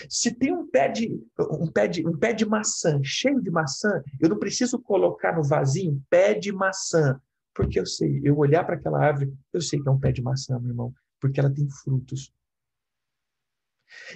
Se 0.09 0.35
tem 0.35 0.53
um 0.53 0.67
pé 0.67 0.89
de, 0.89 1.21
um 1.39 1.71
pé 1.71 1.89
de, 1.89 2.07
um 2.07 2.17
pé 2.17 2.33
de 2.33 2.47
maçã 2.47 3.01
cheio 3.03 3.41
de 3.41 3.51
maçã, 3.51 4.03
eu 4.21 4.29
não 4.29 4.39
preciso 4.39 4.79
colocar 4.79 5.37
no 5.37 5.43
vasinho 5.43 6.03
pé 6.09 6.35
de 6.35 6.53
maçã, 6.53 7.21
porque 7.55 7.79
eu 7.79 7.87
sei, 7.87 8.21
eu 8.25 8.37
olhar 8.39 8.65
para 8.65 8.77
aquela 8.77 9.05
árvore, 9.05 9.33
eu 9.53 9.61
sei 9.61 9.81
que 9.81 9.89
é 9.89 9.93
um 9.93 9.99
pé 9.99 10.13
de 10.13 10.23
maçã, 10.23 10.59
meu 10.59 10.71
irmão, 10.71 10.95
porque 11.21 11.41
ela 11.41 11.53
tem 11.53 11.69
frutos. 11.69 12.33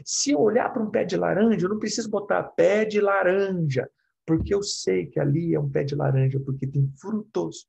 Se 0.04 0.30
eu 0.30 0.40
olhar 0.40 0.72
para 0.72 0.82
um 0.82 0.90
pé 0.90 1.04
de 1.04 1.16
laranja, 1.16 1.66
eu 1.66 1.70
não 1.70 1.78
preciso 1.78 2.08
botar 2.08 2.42
pé 2.42 2.84
de 2.84 3.00
laranja, 3.00 3.88
porque 4.24 4.54
eu 4.54 4.62
sei 4.62 5.06
que 5.06 5.20
ali 5.20 5.54
é 5.54 5.60
um 5.60 5.70
pé 5.70 5.84
de 5.84 5.94
laranja, 5.94 6.40
porque 6.40 6.66
tem 6.66 6.90
frutos. 6.98 7.68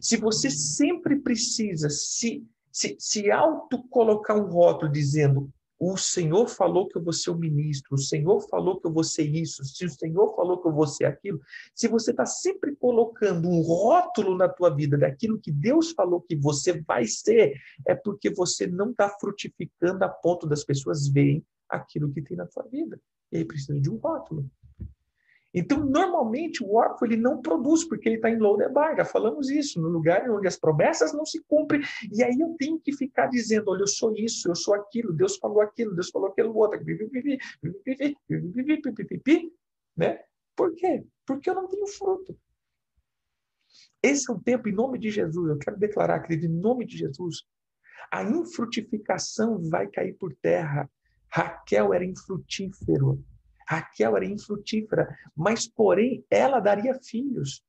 Se 0.00 0.16
você 0.16 0.50
sempre 0.50 1.16
precisa 1.16 1.90
se, 1.90 2.46
se, 2.70 2.96
se 2.98 3.30
auto-colocar 3.30 4.36
um 4.36 4.50
rótulo 4.50 4.90
dizendo 4.90 5.52
o 5.92 5.96
Senhor 5.96 6.48
falou 6.48 6.88
que 6.88 6.96
eu 6.96 7.02
vou 7.02 7.12
ser 7.12 7.30
o 7.30 7.38
ministro, 7.38 7.94
o 7.94 7.98
Senhor 7.98 8.40
falou 8.48 8.80
que 8.80 8.86
eu 8.86 8.92
vou 8.92 9.04
ser 9.04 9.24
isso, 9.24 9.64
se 9.64 9.84
o 9.84 9.90
Senhor 9.90 10.34
falou 10.34 10.60
que 10.60 10.68
eu 10.68 10.72
vou 10.72 10.86
ser 10.86 11.04
aquilo, 11.04 11.40
se 11.74 11.88
você 11.88 12.10
está 12.10 12.24
sempre 12.24 12.74
colocando 12.76 13.48
um 13.48 13.60
rótulo 13.60 14.36
na 14.36 14.48
tua 14.48 14.70
vida 14.70 14.96
daquilo 14.96 15.40
que 15.40 15.52
Deus 15.52 15.92
falou 15.92 16.20
que 16.20 16.36
você 16.36 16.80
vai 16.82 17.06
ser, 17.06 17.54
é 17.86 17.94
porque 17.94 18.30
você 18.30 18.66
não 18.66 18.90
está 18.90 19.08
frutificando 19.08 20.04
a 20.04 20.08
ponto 20.08 20.46
das 20.46 20.64
pessoas 20.64 21.08
verem 21.08 21.44
aquilo 21.68 22.12
que 22.12 22.22
tem 22.22 22.36
na 22.36 22.46
tua 22.46 22.62
vida. 22.64 23.00
E 23.32 23.38
aí 23.38 23.44
precisa 23.44 23.80
de 23.80 23.90
um 23.90 23.96
rótulo. 23.96 24.48
Então, 25.54 25.78
normalmente, 25.84 26.64
o 26.64 26.74
órfão 26.74 27.06
ele 27.06 27.16
não 27.16 27.40
produz, 27.40 27.84
porque 27.84 28.08
ele 28.08 28.16
está 28.16 28.28
em 28.28 28.38
Lodebar. 28.38 28.96
Já 28.96 29.04
falamos 29.04 29.48
isso, 29.48 29.80
no 29.80 29.88
lugar 29.88 30.28
onde 30.28 30.48
as 30.48 30.56
promessas 30.56 31.12
não 31.12 31.24
se 31.24 31.40
cumprem. 31.44 31.80
E 32.12 32.24
aí 32.24 32.36
eu 32.40 32.56
tenho 32.58 32.80
que 32.80 32.92
ficar 32.92 33.28
dizendo: 33.28 33.70
olha, 33.70 33.82
eu 33.82 33.86
sou 33.86 34.12
isso, 34.16 34.50
eu 34.50 34.56
sou 34.56 34.74
aquilo, 34.74 35.12
Deus 35.12 35.36
falou 35.36 35.60
aquilo, 35.60 35.94
Deus 35.94 36.10
falou 36.10 36.28
aquilo 36.28 36.56
outro. 36.56 36.80
Né? 39.96 40.18
Por 40.56 40.74
quê? 40.74 41.04
Porque 41.24 41.48
eu 41.48 41.54
não 41.54 41.68
tenho 41.68 41.86
fruto. 41.86 42.36
Esse 44.02 44.30
é 44.30 44.34
um 44.34 44.40
tempo, 44.40 44.68
em 44.68 44.72
nome 44.72 44.98
de 44.98 45.10
Jesus, 45.10 45.48
eu 45.48 45.58
quero 45.58 45.78
declarar, 45.78 46.20
querido, 46.20 46.46
em 46.46 46.60
nome 46.60 46.84
de 46.84 46.98
Jesus, 46.98 47.44
a 48.10 48.22
infrutificação 48.22 49.62
vai 49.70 49.86
cair 49.86 50.14
por 50.14 50.34
terra. 50.34 50.90
Raquel 51.28 51.94
era 51.94 52.04
infrutífero. 52.04 53.24
Raquel 53.66 54.16
era 54.16 54.26
infrutífera, 54.26 55.18
mas 55.34 55.66
porém 55.66 56.24
ela 56.30 56.60
daria 56.60 56.98
filhos. 57.02 57.64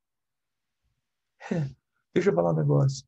Deixa 2.13 2.29
eu 2.29 2.35
falar 2.35 2.51
um 2.51 2.55
negócio. 2.55 3.05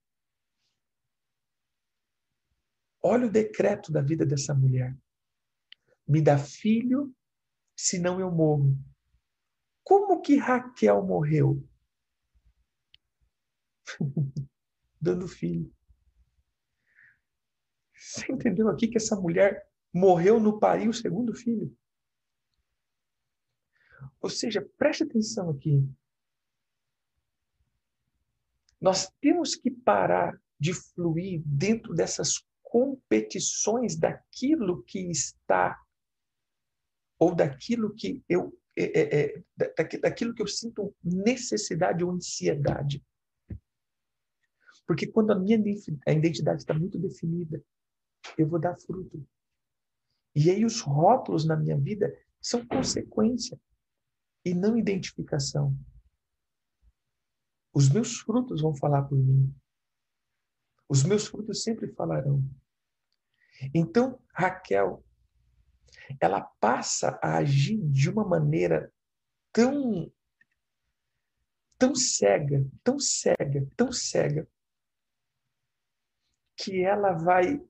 Olha 3.02 3.28
o 3.28 3.32
decreto 3.32 3.92
da 3.92 4.02
vida 4.02 4.26
dessa 4.26 4.54
mulher. 4.54 4.98
Me 6.08 6.22
dá 6.22 6.38
filho, 6.38 7.14
senão 7.76 8.20
eu 8.20 8.32
morro. 8.32 8.78
Como 9.84 10.22
que 10.22 10.38
Raquel 10.38 11.06
morreu? 11.06 11.64
Dando 15.00 15.28
filho. 15.28 15.72
Você 17.94 18.32
entendeu 18.32 18.68
aqui 18.68 18.88
que 18.88 18.98
essa 18.98 19.16
mulher 19.16 19.70
morreu 19.94 20.40
no 20.40 20.60
parir 20.60 20.90
o 20.90 20.94
segundo 20.94 21.34
filho? 21.34 21.77
Ou 24.22 24.30
seja, 24.30 24.68
preste 24.78 25.04
atenção 25.04 25.50
aqui. 25.50 25.88
Nós 28.80 29.12
temos 29.22 29.56
que 29.56 29.72
parar 29.72 30.40
de 30.60 30.74
fluir 30.74 31.42
dentro 31.46 31.94
dessas 31.94 32.44
competições 32.62 33.96
daquilo 33.96 34.84
que 34.84 35.00
está 35.10 35.82
ou 37.18 37.34
daquilo 37.34 37.94
que 37.96 38.24
eu 38.30 38.58
é, 38.80 38.84
é, 38.84 39.26
é, 39.26 39.98
daquilo 40.00 40.36
que 40.36 40.42
eu 40.42 40.48
sinto 40.48 40.96
necessidade 41.04 42.04
ou 42.04 42.12
ansiedade. 42.12 43.04
Porque 44.86 45.08
quando 45.08 45.32
a 45.32 45.36
minha 45.40 45.58
identidade 46.08 46.62
está 46.62 46.76
muito 46.76 47.00
definida, 47.00 47.64
eu 48.38 48.48
vou 48.48 48.60
dar 48.60 48.78
fruto. 48.78 49.28
E 50.36 50.52
aí 50.52 50.64
os 50.64 50.82
rótulos 50.82 51.44
na 51.44 51.56
minha 51.56 51.76
vida 51.76 52.16
são 52.40 52.66
consequência 52.68 53.60
e 54.48 54.54
não 54.54 54.78
identificação. 54.78 55.78
Os 57.74 57.90
meus 57.90 58.20
frutos 58.20 58.62
vão 58.62 58.74
falar 58.76 59.04
por 59.04 59.18
mim. 59.18 59.54
Os 60.88 61.04
meus 61.04 61.28
frutos 61.28 61.64
sempre 61.64 61.94
falarão. 61.94 62.42
Então, 63.74 64.22
Raquel, 64.34 65.04
ela 66.20 66.42
passa 66.60 67.20
a 67.22 67.38
agir 67.38 67.78
de 67.90 68.10
uma 68.10 68.26
maneira 68.26 68.92
tão 69.52 70.12
tão 71.78 71.94
cega, 71.94 72.66
tão 72.84 73.00
cega, 73.00 73.68
tão 73.76 73.92
cega, 73.92 74.48
que 76.56 76.84
ela 76.84 77.12
vai 77.14 77.62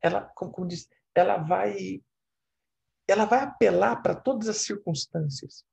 ela 0.00 0.22
como, 0.34 0.52
como 0.52 0.68
diz, 0.68 0.88
ela 1.14 1.38
vai 1.38 2.02
ela 3.06 3.24
vai 3.24 3.40
apelar 3.40 4.02
para 4.02 4.14
todas 4.14 4.48
as 4.48 4.58
circunstâncias. 4.58 5.64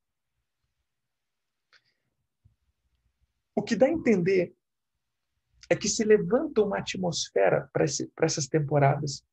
O 3.55 3.63
que 3.63 3.75
dá 3.75 3.85
a 3.85 3.91
entender 3.91 4.55
é 5.69 5.75
que 5.75 5.87
se 5.87 6.03
levanta 6.03 6.61
uma 6.61 6.79
atmosfera 6.79 7.69
para 7.71 7.85
essas 8.25 8.47
temporadas, 8.47 9.25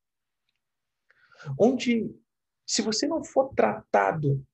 onde, 1.59 2.15
se 2.65 2.83
você 2.83 3.07
não 3.07 3.25
for 3.25 3.53
tratado, 3.55 4.47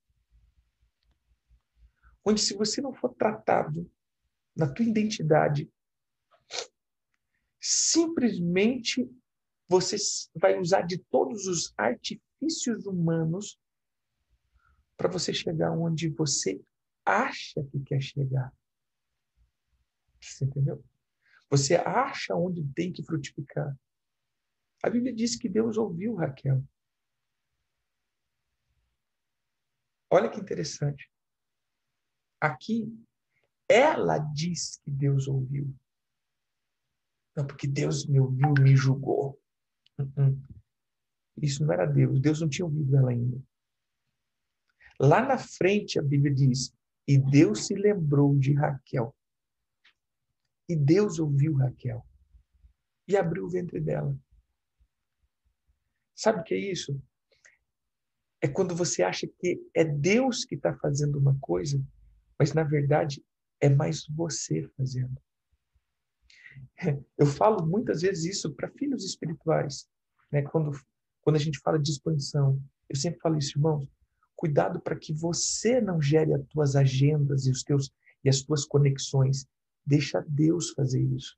onde, 2.24 2.40
se 2.40 2.54
você 2.54 2.80
não 2.80 2.94
for 2.94 3.14
tratado 3.14 3.90
na 4.56 4.72
tua 4.72 4.84
identidade, 4.84 5.70
simplesmente 7.60 9.10
você 9.68 9.96
vai 10.34 10.58
usar 10.58 10.82
de 10.82 10.98
todos 10.98 11.46
os 11.46 11.72
artifícios 11.76 12.33
artifícios 12.34 12.86
humanos 12.86 13.60
para 14.96 15.08
você 15.08 15.32
chegar 15.32 15.72
onde 15.72 16.08
você 16.08 16.62
acha 17.04 17.62
que 17.64 17.80
quer 17.80 18.00
chegar. 18.00 18.52
Você 20.20 20.44
entendeu? 20.44 20.84
Você 21.50 21.74
acha 21.74 22.34
onde 22.34 22.64
tem 22.74 22.92
que 22.92 23.02
frutificar. 23.02 23.76
A 24.82 24.90
Bíblia 24.90 25.14
diz 25.14 25.36
que 25.36 25.48
Deus 25.48 25.76
ouviu 25.76 26.14
Raquel. 26.14 26.62
Olha 30.10 30.30
que 30.30 30.40
interessante. 30.40 31.10
Aqui, 32.40 32.86
ela 33.68 34.18
diz 34.18 34.78
que 34.78 34.90
Deus 34.90 35.26
ouviu. 35.26 35.74
Não, 37.36 37.46
porque 37.46 37.66
Deus 37.66 38.06
me 38.06 38.20
ouviu, 38.20 38.52
me 38.60 38.76
julgou. 38.76 39.40
Uh-uh. 39.98 40.40
Isso 41.40 41.64
não 41.64 41.72
era 41.72 41.86
Deus. 41.86 42.20
Deus 42.20 42.40
não 42.40 42.48
tinha 42.48 42.64
ouvido 42.64 42.96
ela 42.96 43.10
ainda. 43.10 43.42
Lá 44.98 45.20
na 45.20 45.38
frente, 45.38 45.98
a 45.98 46.02
Bíblia 46.02 46.32
diz: 46.32 46.72
E 47.06 47.18
Deus 47.18 47.66
se 47.66 47.74
lembrou 47.74 48.36
de 48.38 48.52
Raquel. 48.52 49.14
E 50.68 50.76
Deus 50.76 51.18
ouviu 51.18 51.54
Raquel. 51.54 52.06
E 53.06 53.16
abriu 53.16 53.44
o 53.44 53.50
ventre 53.50 53.80
dela. 53.80 54.16
Sabe 56.14 56.40
o 56.40 56.44
que 56.44 56.54
é 56.54 56.58
isso? 56.58 57.00
É 58.40 58.48
quando 58.48 58.74
você 58.74 59.02
acha 59.02 59.26
que 59.26 59.60
é 59.74 59.84
Deus 59.84 60.44
que 60.44 60.54
está 60.54 60.74
fazendo 60.76 61.18
uma 61.18 61.36
coisa, 61.40 61.82
mas 62.38 62.52
na 62.52 62.62
verdade 62.62 63.24
é 63.60 63.68
mais 63.68 64.06
você 64.06 64.68
fazendo. 64.76 65.20
Eu 67.18 67.26
falo 67.26 67.66
muitas 67.66 68.02
vezes 68.02 68.36
isso 68.36 68.54
para 68.54 68.70
filhos 68.70 69.04
espirituais, 69.04 69.88
né? 70.30 70.42
Quando 70.42 70.72
quando 71.24 71.36
a 71.36 71.40
gente 71.40 71.58
fala 71.60 71.78
de 71.78 71.90
expansão, 71.90 72.60
eu 72.88 72.96
sempre 72.96 73.18
falo 73.18 73.38
isso, 73.38 73.56
irmãos. 73.58 73.88
Cuidado 74.36 74.78
para 74.80 74.94
que 74.94 75.12
você 75.12 75.80
não 75.80 76.00
gere 76.00 76.34
as 76.34 76.46
tuas 76.48 76.76
agendas 76.76 77.46
e 77.46 77.50
os 77.50 77.62
teus 77.62 77.90
e 78.22 78.28
as 78.28 78.42
tuas 78.42 78.64
conexões. 78.64 79.46
Deixa 79.86 80.24
Deus 80.28 80.70
fazer 80.70 81.00
isso. 81.00 81.36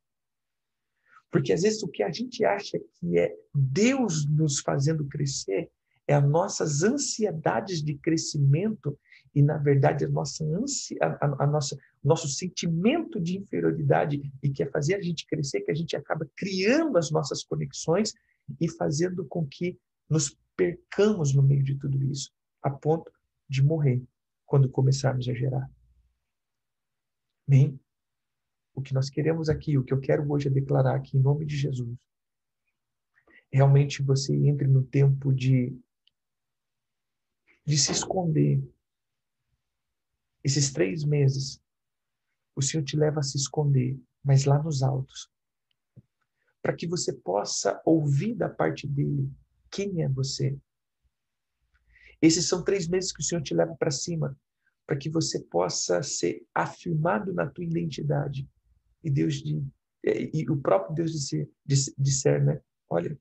Porque 1.31 1.53
às 1.53 1.62
vezes 1.62 1.83
o 1.83 1.88
que 1.88 2.03
a 2.03 2.11
gente 2.11 2.44
acha 2.44 2.79
que 2.94 3.18
é 3.18 3.33
Deus 3.55 4.29
nos 4.29 4.61
fazendo 4.61 5.07
crescer 5.07 5.70
é 6.09 6.14
as 6.14 6.29
nossas 6.29 6.83
ansiedades 6.83 7.83
de 7.83 7.94
crescimento 7.94 8.99
e 9.35 9.42
na 9.42 9.59
verdade 9.59 10.05
a 10.05 10.09
nossa 10.09 10.44
ansia, 10.44 10.96
a, 11.01 11.44
a 11.44 11.46
nossa 11.46 11.77
nosso 12.03 12.29
sentimento 12.29 13.20
de 13.20 13.37
inferioridade 13.37 14.33
e 14.42 14.51
quer 14.51 14.70
fazer 14.70 14.94
a 14.94 15.03
gente 15.03 15.27
crescer, 15.27 15.61
que 15.62 15.70
a 15.70 15.75
gente 15.75 15.96
acaba 15.96 16.27
criando 16.37 16.96
as 16.96 17.11
nossas 17.11 17.42
conexões 17.42 18.14
e 18.61 18.69
fazendo 18.71 19.25
com 19.27 19.47
que 19.47 19.79
nos 20.09 20.39
percamos 20.57 21.35
no 21.35 21.43
meio 21.43 21.63
de 21.63 21.77
tudo 21.77 22.03
isso, 22.05 22.33
a 22.63 22.71
ponto 22.71 23.11
de 23.49 23.63
morrer 23.63 24.03
quando 24.45 24.71
começarmos 24.71 25.29
a 25.29 25.35
gerar. 25.35 25.71
Amém? 27.47 27.79
O 28.75 28.83
que 28.83 28.95
nós 28.95 29.09
queremos 29.11 29.49
aqui, 29.49 29.79
o 29.79 29.85
que 29.85 29.93
eu 29.93 30.01
quero 30.01 30.31
hoje 30.31 30.49
é 30.49 30.51
declarar 30.51 30.97
aqui 30.97 31.17
em 31.17 31.21
nome 31.21 31.45
de 31.45 31.57
Jesus, 31.57 31.97
realmente 33.53 34.03
você 34.03 34.35
entre 34.35 34.67
no 34.67 34.85
tempo 34.85 35.33
de 35.33 35.79
de 37.67 37.77
se 37.77 37.91
esconder. 37.91 38.63
Esses 40.45 40.73
três 40.73 41.03
meses, 41.03 41.61
o 42.55 42.63
Senhor 42.63 42.85
te 42.85 42.97
leva 42.97 43.19
a 43.19 43.23
se 43.25 43.37
esconder, 43.37 44.01
mas 44.23 44.45
lá 44.45 44.63
nos 44.63 44.83
altos, 44.83 45.29
para 46.67 46.75
que 46.75 46.85
você 46.85 47.13
possa 47.13 47.81
ouvir 47.87 48.35
da 48.35 48.49
parte 48.49 48.89
dele 48.89 49.33
quem 49.71 50.03
é 50.03 50.09
você. 50.09 50.59
Esses 52.21 52.49
são 52.49 52.65
três 52.65 52.89
meses 52.89 53.13
que 53.13 53.21
o 53.21 53.25
Senhor 53.25 53.41
te 53.41 53.55
leva 53.55 53.77
para 53.77 53.93
cima, 53.93 54.37
para 54.85 54.97
que 54.97 55.09
você 55.09 55.39
possa 55.45 56.03
ser 56.03 56.45
afirmado 56.53 57.33
na 57.33 57.49
tua 57.49 57.63
identidade. 57.63 58.51
E 59.05 59.09
Deus 59.09 59.35
de, 59.35 59.65
e 60.03 60.45
o 60.51 60.57
próprio 60.57 60.93
Deus 60.93 61.13
disser, 61.13 61.49
disser 61.97 62.45
né? 62.45 62.61
Olha, 62.91 63.17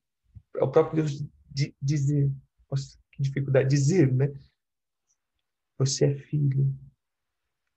o 0.60 0.68
próprio 0.68 1.04
Deus 1.04 1.24
de, 1.48 1.76
dizer, 1.80 2.32
nossa, 2.68 2.98
que 3.12 3.22
dificuldade 3.22 3.70
dizer, 3.70 4.12
né? 4.12 4.34
Você 5.78 6.06
é 6.06 6.16
filho. 6.16 6.76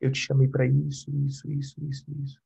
Eu 0.00 0.10
te 0.12 0.20
chamei 0.20 0.48
para 0.48 0.66
isso, 0.66 1.14
isso, 1.26 1.46
isso, 1.52 1.84
isso, 1.84 2.10
isso. 2.22 2.42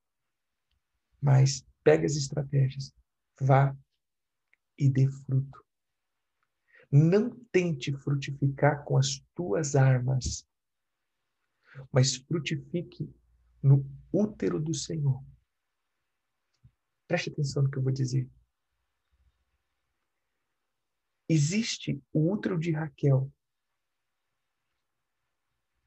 Mas 1.21 1.65
pega 1.85 2.05
as 2.05 2.17
estratégias 2.17 2.93
vá 3.41 3.77
e 4.79 4.89
dê 4.91 5.09
fruto. 5.09 5.65
Não 6.91 7.31
tente 7.51 7.93
frutificar 7.93 8.85
com 8.85 8.97
as 8.97 9.19
tuas 9.35 9.75
armas, 9.75 10.47
mas 11.91 12.17
frutifique 12.17 13.11
no 13.63 13.89
útero 14.13 14.61
do 14.61 14.75
Senhor. 14.75 15.25
Preste 17.07 17.31
atenção 17.31 17.63
no 17.63 17.71
que 17.71 17.79
eu 17.79 17.83
vou 17.83 17.93
dizer. 17.93 18.31
Existe 21.29 22.03
o 22.13 22.31
útero 22.31 22.59
de 22.59 22.73
Raquel, 22.73 23.33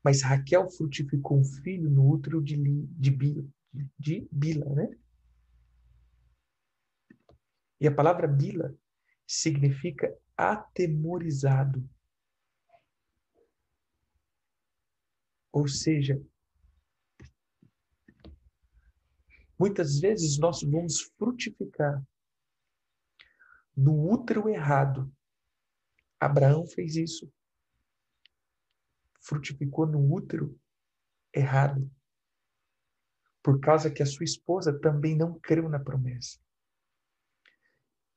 mas 0.03 0.21
Raquel 0.21 0.69
frutificou 0.69 1.39
um 1.39 1.43
filho 1.43 1.89
no 1.89 2.07
útero 2.07 2.41
de, 2.41 2.55
de, 2.55 3.11
Bila, 3.11 3.43
de 3.97 4.27
Bila, 4.31 4.73
né? 4.73 4.97
E 7.79 7.87
a 7.87 7.93
palavra 7.93 8.27
bila 8.27 8.75
significa 9.27 10.15
atemorizado. 10.37 11.87
Ou 15.51 15.67
seja, 15.67 16.21
muitas 19.57 19.99
vezes 19.99 20.37
nós 20.37 20.61
vamos 20.61 21.01
frutificar 21.17 22.05
no 23.75 24.11
útero 24.11 24.49
errado. 24.49 25.11
Abraão 26.19 26.65
fez 26.67 26.95
isso. 26.95 27.31
Frutificou 29.21 29.85
no 29.85 30.13
útero 30.13 30.59
errado. 31.33 31.89
Por 33.41 33.59
causa 33.59 33.91
que 33.91 34.01
a 34.01 34.05
sua 34.05 34.23
esposa 34.23 34.77
também 34.79 35.15
não 35.15 35.39
creu 35.39 35.69
na 35.69 35.79
promessa. 35.79 36.39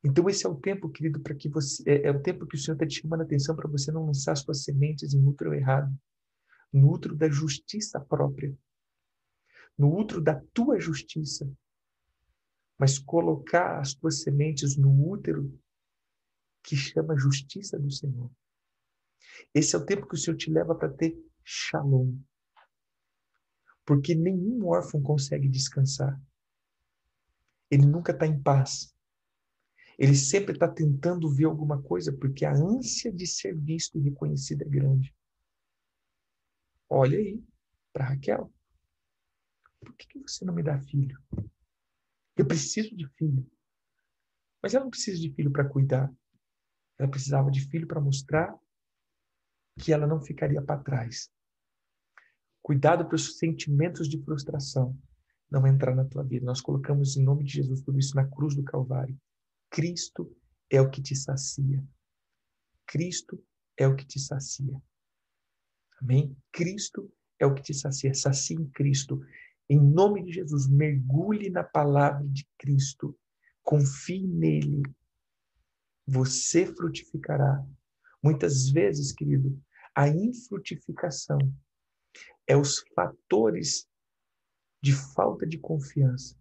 Então 0.03 0.29
esse 0.29 0.47
é 0.47 0.49
o 0.49 0.55
tempo, 0.55 0.89
querido, 0.89 1.21
para 1.21 1.35
que 1.35 1.49
você 1.49 1.83
é, 1.87 2.07
é, 2.07 2.11
o 2.11 2.23
tempo 2.23 2.47
que 2.47 2.55
o 2.55 2.59
Senhor 2.59 2.75
está 2.75 2.87
te 2.87 3.01
chamando 3.01 3.23
a 3.23 3.25
atenção 3.25 3.57
para 3.57 3.69
você 3.69 3.91
não 3.91 4.07
lançar 4.07 4.37
suas 4.37 4.63
sementes 4.63 5.13
em 5.13 5.27
útero 5.27 5.53
errado, 5.55 5.93
no 6.73 6.91
útero 6.91 7.17
da 7.17 7.29
justiça 7.29 7.99
própria, 8.01 8.57
no 9.77 9.97
útero 9.97 10.21
da 10.21 10.41
tua 10.53 10.79
justiça, 10.79 11.51
mas 12.79 12.99
colocar 12.99 13.81
as 13.81 13.95
tuas 13.95 14.23
sementes 14.23 14.77
no 14.77 15.11
útero 15.11 15.59
que 16.63 16.77
chama 16.77 17.19
justiça 17.19 17.79
do 17.79 17.91
Senhor. 17.91 18.31
Esse 19.55 19.75
é 19.75 19.79
o 19.79 19.85
tempo 19.85 20.07
que 20.07 20.15
o 20.15 20.19
Senhor 20.19 20.37
te 20.37 20.51
leva 20.51 20.75
para 20.75 20.89
ter 20.89 21.17
shalom. 21.45 22.15
Porque 23.85 24.15
nenhum 24.15 24.67
órfão 24.67 25.03
consegue 25.03 25.49
descansar. 25.49 26.21
Ele 27.71 27.87
nunca 27.87 28.13
está 28.13 28.27
em 28.27 28.41
paz. 28.41 28.95
Ele 29.99 30.15
sempre 30.15 30.53
está 30.53 30.69
tentando 30.69 31.29
ver 31.29 31.47
alguma 31.47 31.83
coisa, 31.83 32.13
porque 32.13 32.45
a 32.45 32.53
ânsia 32.53 33.13
de 33.13 33.27
ser 33.27 33.57
visto 33.57 33.99
e 33.99 34.03
reconhecido 34.03 34.63
é 34.63 34.69
grande. 34.69 35.13
Olha 36.89 37.19
aí 37.19 37.43
para 37.93 38.07
Raquel. 38.07 38.53
Por 39.81 39.95
que, 39.97 40.07
que 40.07 40.21
você 40.21 40.45
não 40.45 40.55
me 40.55 40.63
dá 40.63 40.81
filho? 40.81 41.21
Eu 42.37 42.47
preciso 42.47 42.97
de 42.97 43.09
filho. 43.17 43.45
Mas 44.63 44.75
ela 44.75 44.85
não 44.85 44.91
precisa 44.91 45.19
de 45.19 45.33
filho 45.35 45.51
para 45.51 45.69
cuidar. 45.69 46.13
Ela 46.97 47.11
precisava 47.11 47.51
de 47.51 47.69
filho 47.69 47.87
para 47.87 48.01
mostrar 48.01 48.57
que 49.81 49.93
ela 49.93 50.07
não 50.07 50.21
ficaria 50.21 50.63
para 50.63 50.83
trás. 50.83 51.31
Cuidado 52.63 53.07
para 53.07 53.17
os 53.17 53.39
sentimentos 53.39 54.09
de 54.09 54.23
frustração 54.23 54.97
não 55.51 55.67
entrar 55.67 55.95
na 55.95 56.05
tua 56.05 56.23
vida. 56.23 56.45
Nós 56.45 56.61
colocamos 56.61 57.17
em 57.17 57.25
nome 57.25 57.45
de 57.45 57.55
Jesus 57.55 57.81
tudo 57.81 57.99
isso 57.99 58.15
na 58.15 58.27
cruz 58.27 58.55
do 58.55 58.63
Calvário. 58.63 59.19
Cristo 59.71 60.35
é 60.71 60.81
o 60.81 60.91
que 60.91 61.03
te 61.03 61.15
sacia. 61.15 61.87
Cristo 62.87 63.43
é 63.77 63.87
o 63.87 63.95
que 63.95 64.07
te 64.07 64.19
sacia. 64.19 64.83
Amém? 66.01 66.37
Cristo 66.53 67.13
é 67.39 67.47
o 67.47 67.55
que 67.55 67.63
te 67.63 67.75
sacia. 67.75 68.15
Sacia 68.15 68.57
em 68.57 68.69
Cristo. 68.71 69.21
Em 69.69 69.81
nome 69.81 70.25
de 70.25 70.33
Jesus, 70.33 70.67
mergulhe 70.67 71.51
na 71.51 71.63
palavra 71.63 72.27
de 72.29 72.49
Cristo. 72.59 73.19
Confie 73.63 74.27
nele. 74.27 74.83
Você 76.07 76.67
frutificará. 76.67 77.65
Muitas 78.23 78.71
vezes, 78.71 79.13
querido, 79.13 79.61
a 79.95 80.09
infrutificação 80.09 81.39
é 82.47 82.57
os 82.57 82.81
fatores 82.95 83.87
de 84.83 84.93
falta 84.95 85.47
de 85.47 85.59
confiança. 85.59 86.37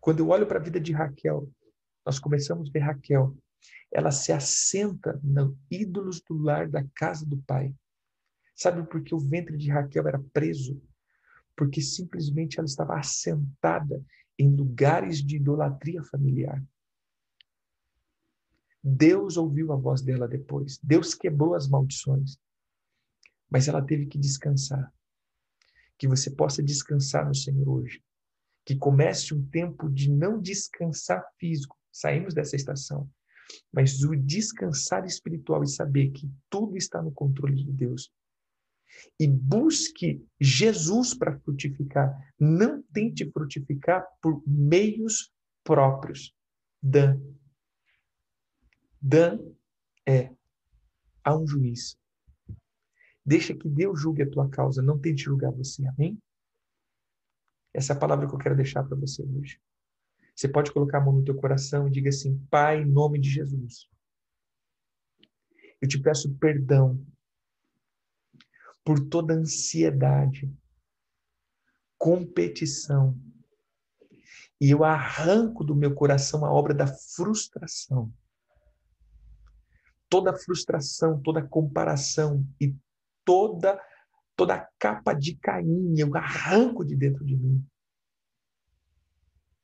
Quando 0.00 0.20
eu 0.20 0.28
olho 0.28 0.46
para 0.46 0.58
a 0.58 0.62
vida 0.62 0.80
de 0.80 0.92
Raquel, 0.92 1.52
nós 2.04 2.18
começamos 2.18 2.68
a 2.68 2.72
ver 2.72 2.80
Raquel. 2.80 3.36
Ela 3.92 4.10
se 4.10 4.32
assenta 4.32 5.18
no 5.22 5.58
ídolos 5.70 6.20
do 6.20 6.36
lar 6.36 6.68
da 6.68 6.84
casa 6.94 7.26
do 7.26 7.38
pai. 7.38 7.74
Sabe 8.54 8.86
por 8.86 9.02
que 9.02 9.14
o 9.14 9.18
ventre 9.18 9.56
de 9.56 9.70
Raquel 9.70 10.06
era 10.06 10.22
preso? 10.32 10.80
Porque 11.56 11.80
simplesmente 11.80 12.58
ela 12.58 12.66
estava 12.66 12.98
assentada 12.98 14.04
em 14.38 14.54
lugares 14.54 15.24
de 15.24 15.36
idolatria 15.36 16.02
familiar. 16.04 16.62
Deus 18.82 19.36
ouviu 19.36 19.72
a 19.72 19.76
voz 19.76 20.00
dela 20.02 20.26
depois. 20.26 20.78
Deus 20.82 21.14
quebrou 21.14 21.54
as 21.54 21.68
maldições. 21.68 22.38
mas 23.50 23.66
ela 23.66 23.82
teve 23.82 24.06
que 24.06 24.16
descansar. 24.16 24.92
Que 25.98 26.06
você 26.06 26.30
possa 26.30 26.62
descansar 26.62 27.26
no 27.26 27.34
Senhor 27.34 27.68
hoje. 27.68 28.02
Que 28.64 28.76
comece 28.76 29.34
um 29.34 29.44
tempo 29.48 29.88
de 29.90 30.08
não 30.10 30.40
descansar 30.40 31.26
físico. 31.36 31.79
Saímos 31.92 32.34
dessa 32.34 32.56
estação. 32.56 33.08
Mas 33.72 34.02
o 34.02 34.14
descansar 34.14 35.04
espiritual 35.04 35.62
e 35.62 35.68
saber 35.68 36.10
que 36.10 36.30
tudo 36.48 36.76
está 36.76 37.02
no 37.02 37.12
controle 37.12 37.56
de 37.56 37.72
Deus. 37.72 38.12
E 39.18 39.26
busque 39.26 40.24
Jesus 40.40 41.14
para 41.14 41.38
frutificar. 41.40 42.16
Não 42.38 42.82
tente 42.92 43.28
frutificar 43.30 44.06
por 44.20 44.42
meios 44.46 45.32
próprios. 45.64 46.34
Dan. 46.82 47.20
Dan 49.00 49.38
é 50.06 50.32
a 51.24 51.36
um 51.36 51.46
juiz. 51.46 51.98
Deixa 53.24 53.54
que 53.54 53.68
Deus 53.68 54.00
julgue 54.00 54.22
a 54.22 54.30
tua 54.30 54.48
causa, 54.48 54.82
não 54.82 54.98
tente 54.98 55.22
julgar 55.22 55.52
você. 55.52 55.86
Amém? 55.86 56.18
Essa 57.72 57.92
é 57.92 57.96
a 57.96 57.98
palavra 57.98 58.26
que 58.26 58.34
eu 58.34 58.38
quero 58.38 58.56
deixar 58.56 58.82
para 58.82 58.96
você 58.96 59.22
hoje. 59.22 59.60
Você 60.40 60.48
pode 60.48 60.72
colocar 60.72 60.96
a 60.96 61.00
mão 61.02 61.12
no 61.12 61.22
teu 61.22 61.36
coração 61.36 61.86
e 61.86 61.90
diga 61.90 62.08
assim: 62.08 62.38
Pai, 62.50 62.80
em 62.80 62.86
nome 62.86 63.18
de 63.20 63.28
Jesus, 63.28 63.90
eu 65.82 65.86
te 65.86 66.00
peço 66.00 66.34
perdão 66.36 67.06
por 68.82 68.98
toda 69.06 69.34
ansiedade, 69.34 70.50
competição, 71.98 73.20
e 74.58 74.70
eu 74.70 74.82
arranco 74.82 75.62
do 75.62 75.76
meu 75.76 75.94
coração 75.94 76.42
a 76.46 76.50
obra 76.50 76.72
da 76.72 76.86
frustração 76.86 78.10
toda 80.08 80.36
frustração, 80.36 81.20
toda 81.20 81.46
comparação 81.46 82.48
e 82.58 82.74
toda 83.26 83.78
toda 84.34 84.66
capa 84.78 85.12
de 85.12 85.36
Caim, 85.36 85.94
eu 85.98 86.16
arranco 86.16 86.82
de 86.82 86.96
dentro 86.96 87.26
de 87.26 87.36
mim. 87.36 87.62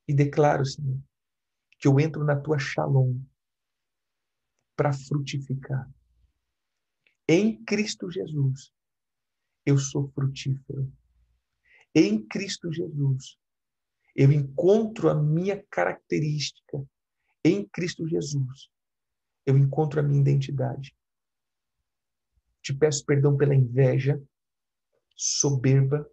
E 0.08 0.14
declaro, 0.14 0.64
Senhor, 0.64 1.00
que 1.78 1.88
eu 1.88 1.98
entro 1.98 2.24
na 2.24 2.40
tua 2.40 2.58
shalom 2.58 3.20
para 4.76 4.92
frutificar. 4.92 5.90
Em 7.28 7.64
Cristo 7.64 8.10
Jesus, 8.10 8.72
eu 9.64 9.78
sou 9.78 10.08
frutífero. 10.08 10.92
Em 11.94 12.24
Cristo 12.24 12.72
Jesus, 12.72 13.36
eu 14.14 14.30
encontro 14.30 15.08
a 15.08 15.14
minha 15.14 15.62
característica. 15.70 16.86
Em 17.44 17.66
Cristo 17.68 18.06
Jesus, 18.06 18.70
eu 19.44 19.56
encontro 19.56 20.00
a 20.00 20.02
minha 20.02 20.20
identidade. 20.20 20.96
Te 22.62 22.74
peço 22.74 23.04
perdão 23.04 23.36
pela 23.36 23.54
inveja, 23.54 24.22
soberba, 25.16 26.08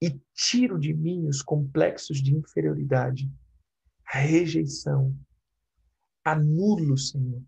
e 0.00 0.18
tiro 0.34 0.78
de 0.78 0.94
mim 0.94 1.26
os 1.26 1.42
complexos 1.42 2.22
de 2.22 2.34
inferioridade, 2.34 3.30
a 4.06 4.18
rejeição. 4.18 5.16
Anulo, 6.24 6.96
Senhor, 6.96 7.42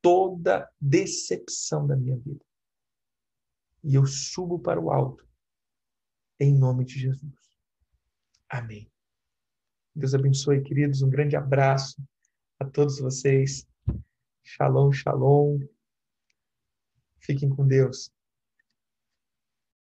toda 0.00 0.70
decepção 0.80 1.86
da 1.86 1.96
minha 1.96 2.16
vida. 2.16 2.44
E 3.84 3.94
eu 3.94 4.06
subo 4.06 4.58
para 4.58 4.80
o 4.80 4.90
alto, 4.90 5.26
em 6.38 6.56
nome 6.56 6.84
de 6.84 6.98
Jesus. 6.98 7.34
Amém. 8.48 8.90
Deus 9.94 10.14
abençoe, 10.14 10.62
queridos. 10.62 11.02
Um 11.02 11.10
grande 11.10 11.36
abraço 11.36 12.02
a 12.58 12.64
todos 12.64 12.98
vocês. 12.98 13.66
Shalom, 14.44 14.92
shalom. 14.92 15.60
Fiquem 17.18 17.48
com 17.48 17.66
Deus. 17.66 18.10